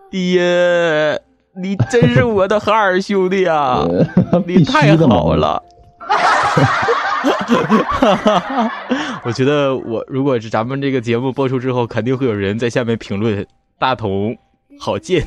[0.09, 1.19] 爹，
[1.55, 3.85] 你真是我的哈尔兄弟啊！
[4.45, 5.35] 你太好。
[5.35, 5.61] 了。
[9.23, 13.45] 我觉得我如果是咱们这个节目播出之后，肯定会有人在下面评论
[13.79, 14.35] “大同
[14.79, 15.23] 好贱”，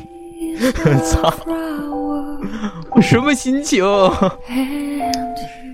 [1.05, 1.33] 操，
[2.91, 3.85] 我 什么心情？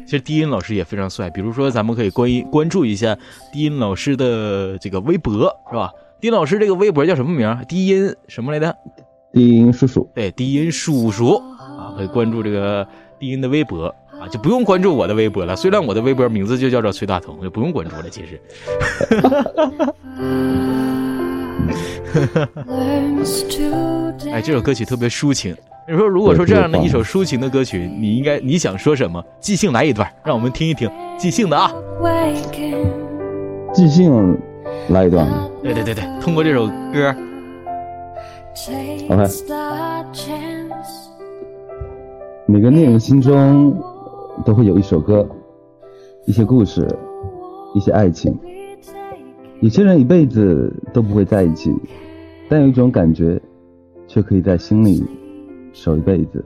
[0.07, 3.17] 其实低音老师也非常帅，比如说咱们可以关关注一下
[3.53, 5.33] 低音老师的这个微博，
[5.71, 5.91] 是吧？
[6.21, 7.63] 低音老师这个微博叫什么名儿？
[7.67, 8.75] 低音什么来着？
[9.33, 12.87] 低音叔叔，对，低音叔叔啊，可以关注这个
[13.19, 13.85] 低音的微博
[14.19, 15.55] 啊，就不用关注我的微博了。
[15.55, 18.09] 虽然我的微博名字就叫做崔大同，就不用关注了。
[18.09, 18.41] 其实
[24.33, 25.55] 哎，这首歌曲特别抒情。
[25.89, 29.25] 你说，如果说这样的一首抒情的歌曲，你应该你想说什么？
[29.41, 32.87] 即兴来一段，让我们听一听，即兴的啊！waking
[33.73, 34.39] 即兴
[34.91, 35.27] 来一段。
[35.63, 37.15] 对对对对，通过这首歌
[38.55, 39.43] chance
[42.47, 43.75] 每个恋人心中
[44.45, 45.27] 都会有一首歌，
[46.27, 46.87] 一些故事，
[47.75, 48.39] 一些爱情。
[49.61, 51.75] 有些人一辈子都不会在一起，
[52.49, 53.41] 但有一种感觉，
[54.07, 55.05] 却可以在心里
[55.73, 56.45] 守一辈子。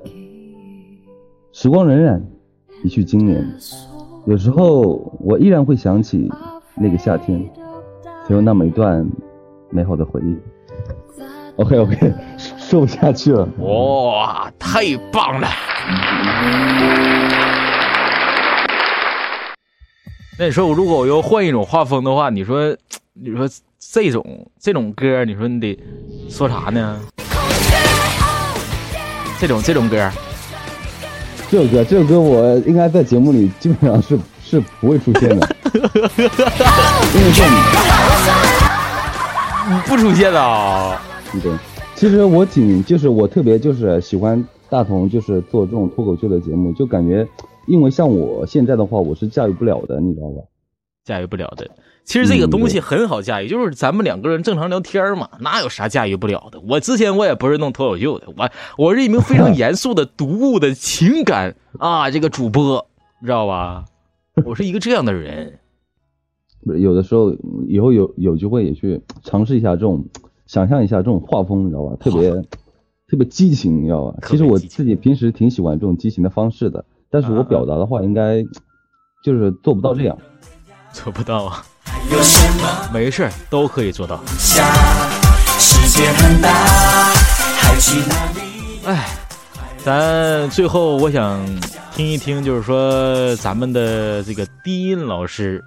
[1.52, 2.20] 时光荏苒，
[2.82, 3.46] 一去经年，
[4.26, 4.80] 有时候
[5.20, 6.28] 我依然会想起
[6.74, 7.48] 那个夏天，
[8.26, 9.08] 曾有那么一段
[9.70, 10.36] 美好的回忆。
[11.56, 13.48] OK OK， 说不下去了。
[13.58, 15.46] 哇，太棒了！
[20.38, 22.76] 那你说，如果我又换一种画风的话，你说，
[23.12, 23.46] 你说
[23.90, 24.24] 这种
[24.60, 25.76] 这种歌，你说你得
[26.30, 27.00] 说啥呢？
[29.40, 30.08] 这种这种歌，
[31.50, 37.52] 这首歌，这首歌我应该在节目里基本上是是不会出现的， 因为这种
[39.86, 41.02] 不出现啊！
[41.42, 41.52] 对，
[41.96, 47.26] 其实我挺就是我特别就是喜欢大同就是做这种脱口秀的节目，就感觉
[47.66, 50.42] 因为像我现在的话，我是驾驭不了的，你知道吧？
[51.04, 51.68] 驾驭不了的。
[52.04, 56.60] 其实这个东西很好驾驭，就是咱们两个人正常聊天嘛，哪有啥驾驭不了的？
[56.68, 62.84] 我之前我也不是弄脱口秀的，我我是一名非常严肃的、读物的情感 啊，这个主播，
[63.20, 63.84] 你知道吧？
[64.44, 65.58] 我是一个这样的人。
[66.80, 67.32] 有的时候
[67.66, 70.04] 以后有有机会也去尝试一下这种，
[70.46, 71.96] 想象一下这种画风，你知道吧？
[72.02, 72.30] 特别
[73.08, 74.18] 特别激情，你知道吧？
[74.26, 78.42] 其实我自己平时挺喜欢这种激情的方式的，但是我啊表达的话应该
[79.24, 80.18] 就是做不到这样。
[80.92, 81.64] 做不到啊，
[82.10, 84.20] 有什么没事儿都可以做到。
[84.38, 84.66] 想？
[85.58, 86.48] 世界很大，
[87.56, 88.80] 还去哪里？
[88.84, 89.08] 哎，
[89.78, 91.44] 咱最后我想
[91.94, 95.62] 听一听，就是说咱们的这个低音老师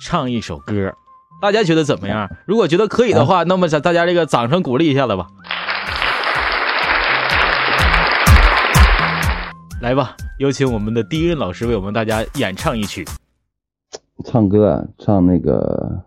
[0.00, 0.92] 唱一首歌，
[1.40, 2.28] 大家觉得怎么样？
[2.44, 5.26] 如果觉得可以的话，那么咱大家这个掌声鼓励一下子吧。
[9.80, 13.06] 来吧，有请我们的低音老师为我们大家演唱一曲。
[14.24, 16.02] 唱歌啊，唱那个，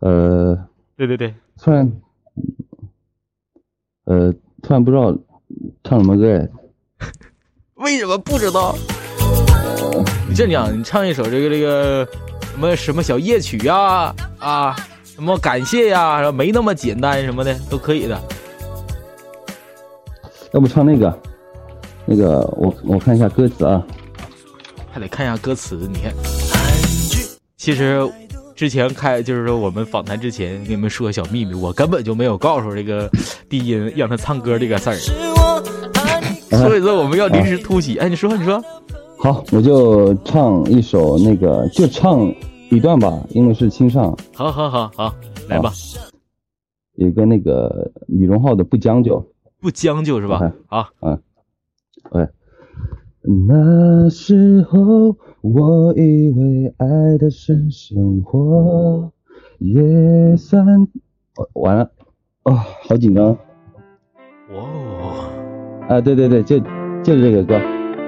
[0.00, 0.58] 呃，
[0.96, 1.90] 对对对，突然，
[4.04, 5.16] 呃，突然不知道
[5.82, 6.48] 唱什么歌哎。
[7.76, 8.74] 为什么不知道？
[10.28, 12.06] 你这样，你唱一首这个这个
[12.52, 18.20] 什么什么小夜曲呀啊，什么感谢呀，然后没那么简单什么的都可以的。
[20.52, 21.18] 要不唱那个，
[22.06, 23.84] 那个我我看一下歌词啊。
[24.90, 25.76] 还得看一下歌词。
[25.76, 26.12] 你看，
[27.66, 28.08] 其实
[28.54, 33.10] 之前开就是说我们访谈之前给你们说个小秘密，我根本就没有告诉这个
[33.48, 34.94] 低音让他唱歌这个事儿，
[36.56, 37.98] 所以说我们要临时突袭。
[37.98, 38.62] 哎，你说你说，
[39.18, 42.32] 好，我就唱一首那个，就唱
[42.70, 45.12] 一段吧，因为是清唱，好好好好，
[45.48, 45.72] 来吧，
[46.94, 49.18] 有一个那个李荣浩的《不将就》。
[49.60, 50.52] 不将就，是吧？
[50.68, 52.28] 好，哎，
[53.48, 55.16] 那时候
[55.54, 59.08] 我以为爱的是生活，
[59.58, 60.66] 也算……
[61.36, 61.88] 哦完了，
[62.42, 63.26] 哦，好紧张
[64.52, 65.30] 哦。
[65.88, 66.00] 啊！
[66.00, 66.58] 对对对，就
[67.04, 67.60] 就是这个歌。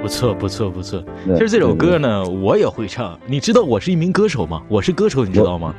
[0.02, 1.00] 不错，不错，不错。
[1.26, 3.16] 其实这首歌呢，我也会唱。
[3.26, 4.60] 你知道我是一名歌手吗？
[4.68, 5.72] 我是歌手，你知道吗？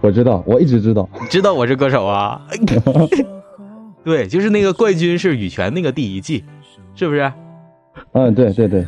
[0.00, 1.06] 我知道，我一直知道。
[1.20, 2.40] 你知道我是歌手啊？
[4.02, 6.42] 对，就是那个冠军是羽泉那个第一季，
[6.94, 7.30] 是不是？
[8.12, 8.84] 嗯，对对对，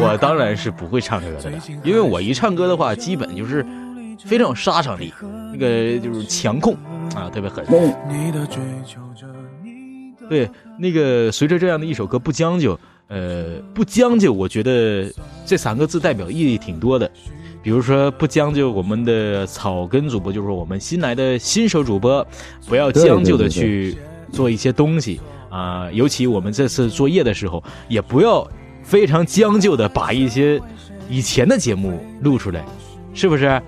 [0.00, 1.52] 我当然是不会唱歌的，
[1.84, 3.64] 因为我一唱歌的话，基本就是
[4.24, 5.12] 非常有杀伤力，
[5.52, 6.74] 那个就是强控
[7.14, 7.62] 啊，特别狠。
[10.28, 12.78] 对，那个随着这样的一首歌不将就，
[13.08, 15.12] 呃，不将就，我觉得
[15.44, 17.10] 这三个字代表意义挺多的。
[17.62, 22.26] 比如说不将就，我们的草根主播就是我们新来的新手主播，
[22.66, 23.50] 不要将就的对对。
[23.50, 23.98] 去
[24.32, 25.20] 做一些东西
[25.50, 28.44] 啊、尤其我们这次作业的时候，也不要
[28.82, 30.58] 非常将就的把一些
[31.10, 32.64] 以前的节目录出来，
[33.12, 33.60] 是不是？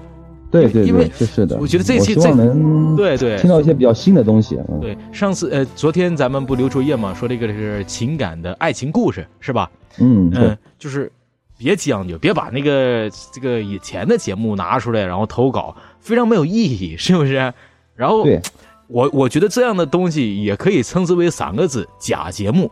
[0.50, 1.58] 对对因为对，是是的。
[1.58, 4.56] 我觉得这期我希望能对对听到一些比较新的东西。
[4.70, 9.68] 嗯，对，上次呃，昨天咱们不留作业嘛，说这个是情感的爱情故事，是吧？
[9.98, 11.10] 嗯，对嗯，就是
[11.58, 17.52] 别将就，别把那个这个以前的节目拿出来，然后投稿，非常没有意义，是不是？
[17.96, 18.40] 然后对，
[18.86, 22.70] 我我觉得这样的东西也可以称之为三个字：假节目。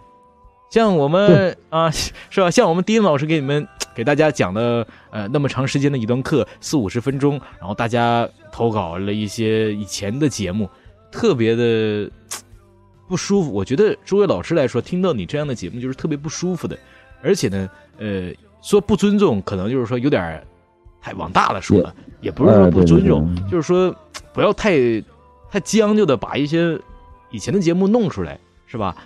[0.71, 2.51] 像我们啊，是吧？
[2.51, 10.67] 像我们丁老师给你们给大家讲的，呃，那么长时间的一段课，四五十分钟，然后大家投稿了一些以前的节目，
[11.11, 12.11] 特别的
[13.07, 13.53] 不舒服。
[13.53, 16.79] 我觉得诸位老师来说，听到你这样的节目就是特别不舒服的，
[17.23, 18.33] 而且呢，呃，
[18.63, 20.43] 说不尊重，可能就是说有点
[21.03, 23.95] 太往大了说了，也不是说不尊重，对就是说
[24.33, 24.73] 不要太
[25.53, 26.81] 太将就的把一些
[27.31, 28.97] 以前的节目弄出来，是吧？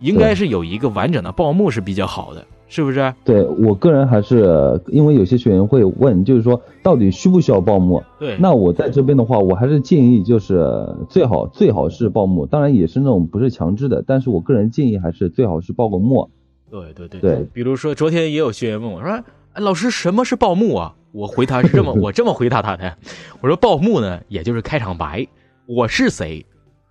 [0.00, 3.14] 应该是有一个完整的报幕是比较好的，是不是？
[3.24, 8.02] 对我个人还是因为有些学员会问，就是说到底需不需要报幕？
[8.18, 16.30] 对，那我在这边的话，我还是建议就是最好最好是报幕，当然也是那种不是强制的，但是我个人建议还是最好是报个幕。
[16.70, 19.10] 对对对对比如说昨天也有学员问我说
[19.52, 22.96] ：“哎，老师什么是报幕啊？”我回答是这么， 我这么回答他的，
[23.42, 25.28] 我说报幕呢，也就是开场白，
[25.66, 26.44] 我是谁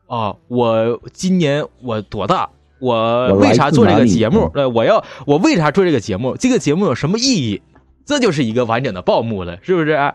[0.08, 0.36] 啊？
[0.48, 2.50] 我今年我多大？
[2.80, 4.42] 我为啥做这个节目？
[4.46, 6.36] 嗯对，我要我为啥做这个节目？
[6.38, 7.62] 这个节目有什么意义？
[8.06, 10.14] 这就是一个完整的报幕了，是不是？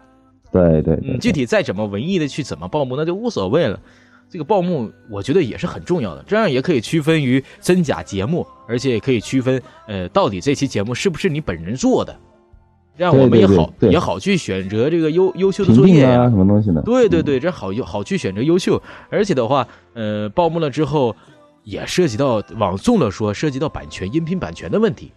[0.51, 3.79] 对对对嗯，具体再怎么文艺的去怎么报幕，那就无所谓了。
[4.29, 12.19] 这个报幕，我觉得也是很重要的，这样也可以区分于真假节目，而且也可以区分，呃，到底这期节目是不是你本人做的，
[12.99, 16.81] 这样我们也好也好去选择这个优优秀的作业呀、啊什么东西的。
[16.83, 18.81] 对对对，这好优好去选择优秀，
[19.11, 21.15] 而且的话，呃，报幕了之后，
[21.65, 25.13] 也涉及到往重了说，涉及到版权、音频版权的问题，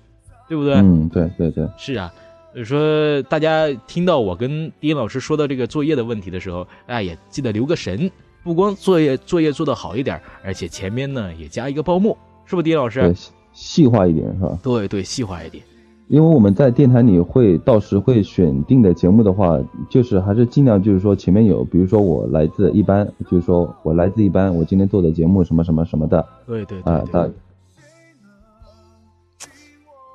[0.50, 0.74] 对不对？
[0.74, 2.12] 嗯，对对对，是啊，
[2.52, 8.12] 所以说大家听到我跟丁老师说到这个作业的问题的时候，大家也记得留个神，
[8.44, 13.16] 不光作业作业做得好一点，而且前面呢也加一个报幕，是不是丁老师
[13.54, 14.60] 细化一点是吧？
[14.62, 15.64] 对对，细化一点。
[16.10, 26.26] 因为我们在电台里会到时会选定的节目的话，就是还是尽量就是说前面有，比如说我来自一班，就是说我来自一班，我今天做的节目什么什么什么的。
[26.48, 27.04] 对对啊，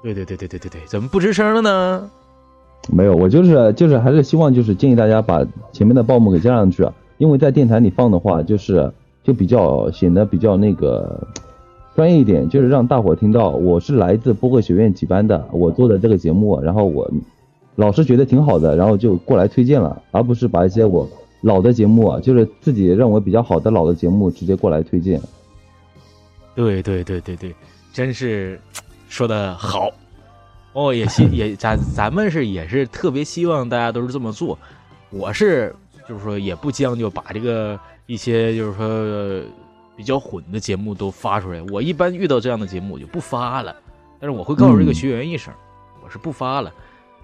[0.02, 2.10] 对对对对对对对，怎么不吱声了呢？
[2.90, 6.84] 没有，我就是就是还是希望就是建议大家把前面的报幕给加上去，
[7.18, 8.92] 因为在电台里放的话，就是
[9.22, 11.24] 就比较显得比较那个。
[11.94, 17.08] 专业一点，就是让大伙听到我是来自播客学院几班的，我做的这个节目，然后我
[17.76, 21.08] 老师觉得挺好的，然后就过来推荐了，而不是把一些我
[21.42, 25.20] 老的节目啊，就是自己认为比较好的老的节目直接过来推荐。
[26.54, 27.54] 对对对对对，
[27.92, 28.58] 真是
[29.08, 29.88] 说的好。
[30.72, 34.58] 哦，也希 也咱咱们是也是特别希望大家都是这么做。
[35.10, 35.72] 我是
[36.08, 39.42] 就是说也不将就把这个一些就是说呃
[39.96, 41.62] 比较混的节目都发出来。
[41.70, 43.74] 我一般遇到这样的节目我就不发了，
[44.20, 45.52] 但是我会告诉这个嗯学员一声，
[46.04, 46.72] 我是不发了。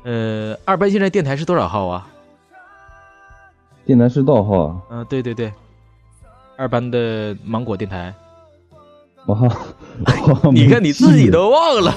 [0.04, 2.06] 呃，二班现在电台是多少号啊？
[3.84, 4.76] 电台是多少号啊？
[4.90, 5.52] 嗯、对对对，
[6.56, 8.14] 二班的芒果电台。
[9.26, 9.38] 哇，
[10.50, 11.92] 你看你自己都忘了，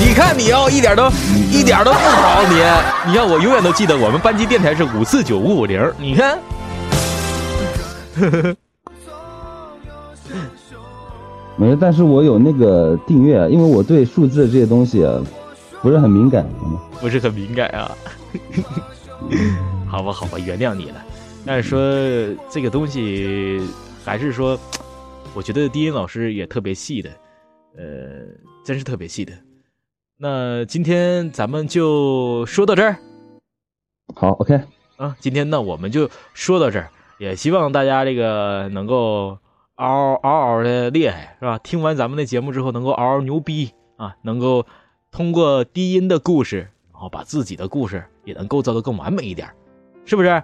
[0.00, 1.10] 你看你要、一点都
[1.50, 2.54] 一点都不好你，
[3.10, 6.38] 你看我永远都记得我们班级电台是五四九五五零，你看，
[11.56, 15.22] 没有，但是我有那个订阅，啊因为我对数字这些东西啊
[15.80, 16.44] 不是很敏感。
[17.00, 17.90] 不是很敏感啊。
[19.86, 21.02] 好吧，好吧，原谅你了。
[21.46, 21.78] 但是说
[22.50, 23.60] 这个东西，
[24.04, 24.58] 还是说，
[25.34, 27.10] 我觉得低音老师也特别细的，
[27.76, 28.26] 呃，
[28.64, 29.32] 真是特别细的。
[30.18, 32.96] 那今天咱们就说到这儿。
[34.14, 34.60] 好，OK，
[34.96, 39.36] 啊，今天呢我们就说到这儿，也希望大家这个能够
[39.76, 41.58] 嗷嗷嗷嗷的厉害，是吧？
[41.58, 44.64] 听完咱们的节目之后，能够嗷嗷牛逼啊，能够
[45.10, 46.58] 通过低音的故事，
[46.92, 49.48] 然后把自己的故事也能构造的更完美一点，
[50.04, 50.42] 是不是？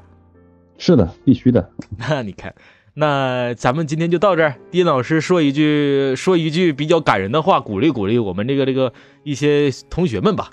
[0.78, 1.70] 是的，必须的。
[1.96, 2.52] 那你看，
[2.94, 4.56] 那咱们今天就到这儿。
[4.70, 10.50] 低音老师说一句说一句比较感人的话，鼓励鼓励我们这个这个一些同学们吧。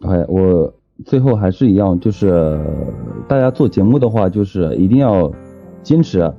[0.00, 0.74] 哎，我
[1.04, 2.60] 最后还是一样，就是
[3.28, 5.30] 大家做节目的话，就是一定要
[5.84, 6.32] 坚持。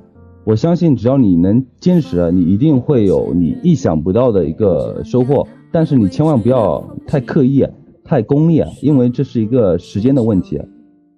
[0.44, 5.46] 我相信只要你能坚持，你一定会有你意想不到的一个收获。
[5.70, 7.64] 但是你千万不要太刻意、
[8.04, 10.60] 太功利，因为这是一个时间的问题。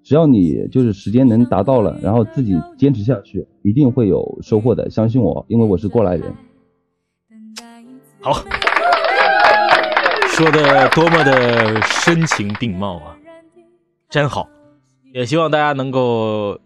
[0.03, 4.91] 只要你就是时间能达到了，然后自己坚持下去，一定会有收获的。
[4.91, 6.31] 相信我，因为我是过来人。
[8.21, 8.35] 好，
[10.29, 13.17] 说的多么的深情并茂啊，
[14.11, 14.47] 真好。
[15.15, 16.59] 也希望大家能够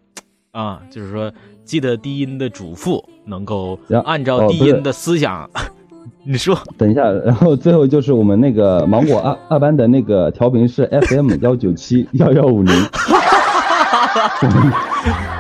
[0.51, 1.33] 啊，就是说
[1.69, 5.49] 记得低音的嘱咐，能够然后按照低音的思想。
[6.25, 12.75] 你说等一下， 然后最后就是我们那个芒果二二班的那个调频是 FM 幺九七 幺幺五零，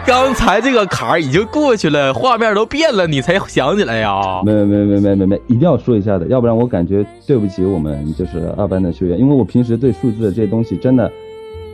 [0.06, 4.42] 刚才这个坎儿已经过去了，画面都变了，你才想起来呀？
[4.44, 11.10] 没没没没没没，一定要说一下的，要不然我感觉对不起我们就是二班的学员，因为我平时对数字这些东西真的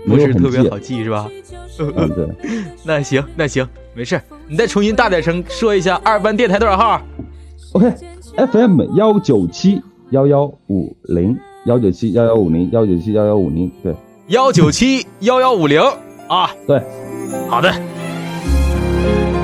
[0.06, 0.78] 不是特别好。
[0.78, 1.28] 记是吧？
[1.96, 2.28] 嗯，对，
[2.84, 3.66] 那行那行，
[3.96, 7.00] 没事，你再重新大点声说一下二班电台多少号
[7.74, 9.80] ？OK，FM 幺九七
[10.10, 13.94] 幺幺五零幺九七幺幺五零幺九七幺幺五零，对
[14.28, 15.80] 幺九七幺幺五零
[16.28, 16.50] 啊。
[16.66, 16.82] 对，
[17.48, 17.72] 好的，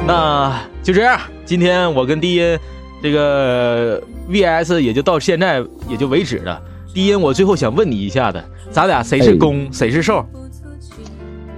[0.04, 1.20] 那就这样。
[1.44, 2.58] 今天我跟低音
[3.00, 6.60] 这个 VS 也就到现在也就为止了。
[6.92, 8.42] 低音，我最后想问你一下子，
[8.72, 10.26] 咱俩谁是哎攻，谁是受？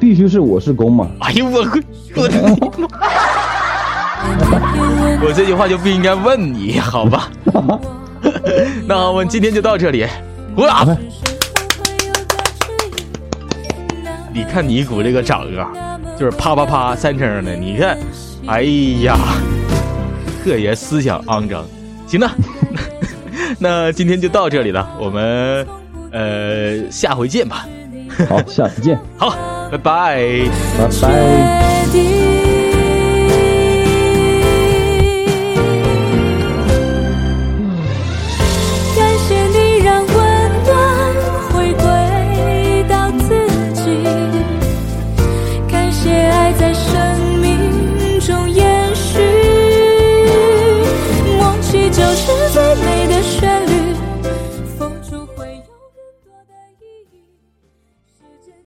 [0.03, 1.61] 必须是我是公嘛，哎呦我
[2.16, 2.34] 我的
[5.24, 7.30] 我这句话就不应该问你，好吧？
[8.84, 10.05] 那我们今天就到这里，
[10.57, 10.96] 鼓掌。
[14.34, 15.70] 你看你鼓这个掌啊，
[16.18, 17.96] 就是啪啪啪三声的，你看，
[18.48, 18.62] 哎
[19.05, 19.16] 呀，
[20.42, 21.64] 特别思想肮脏。
[22.09, 22.28] 行了，
[23.61, 25.64] 那今天就到这里了，我们
[26.11, 27.68] 呃下回见吧。
[28.28, 29.32] 好，下次见，好，
[29.73, 30.51] Bye-bye.
[30.77, 32.22] Bye-bye.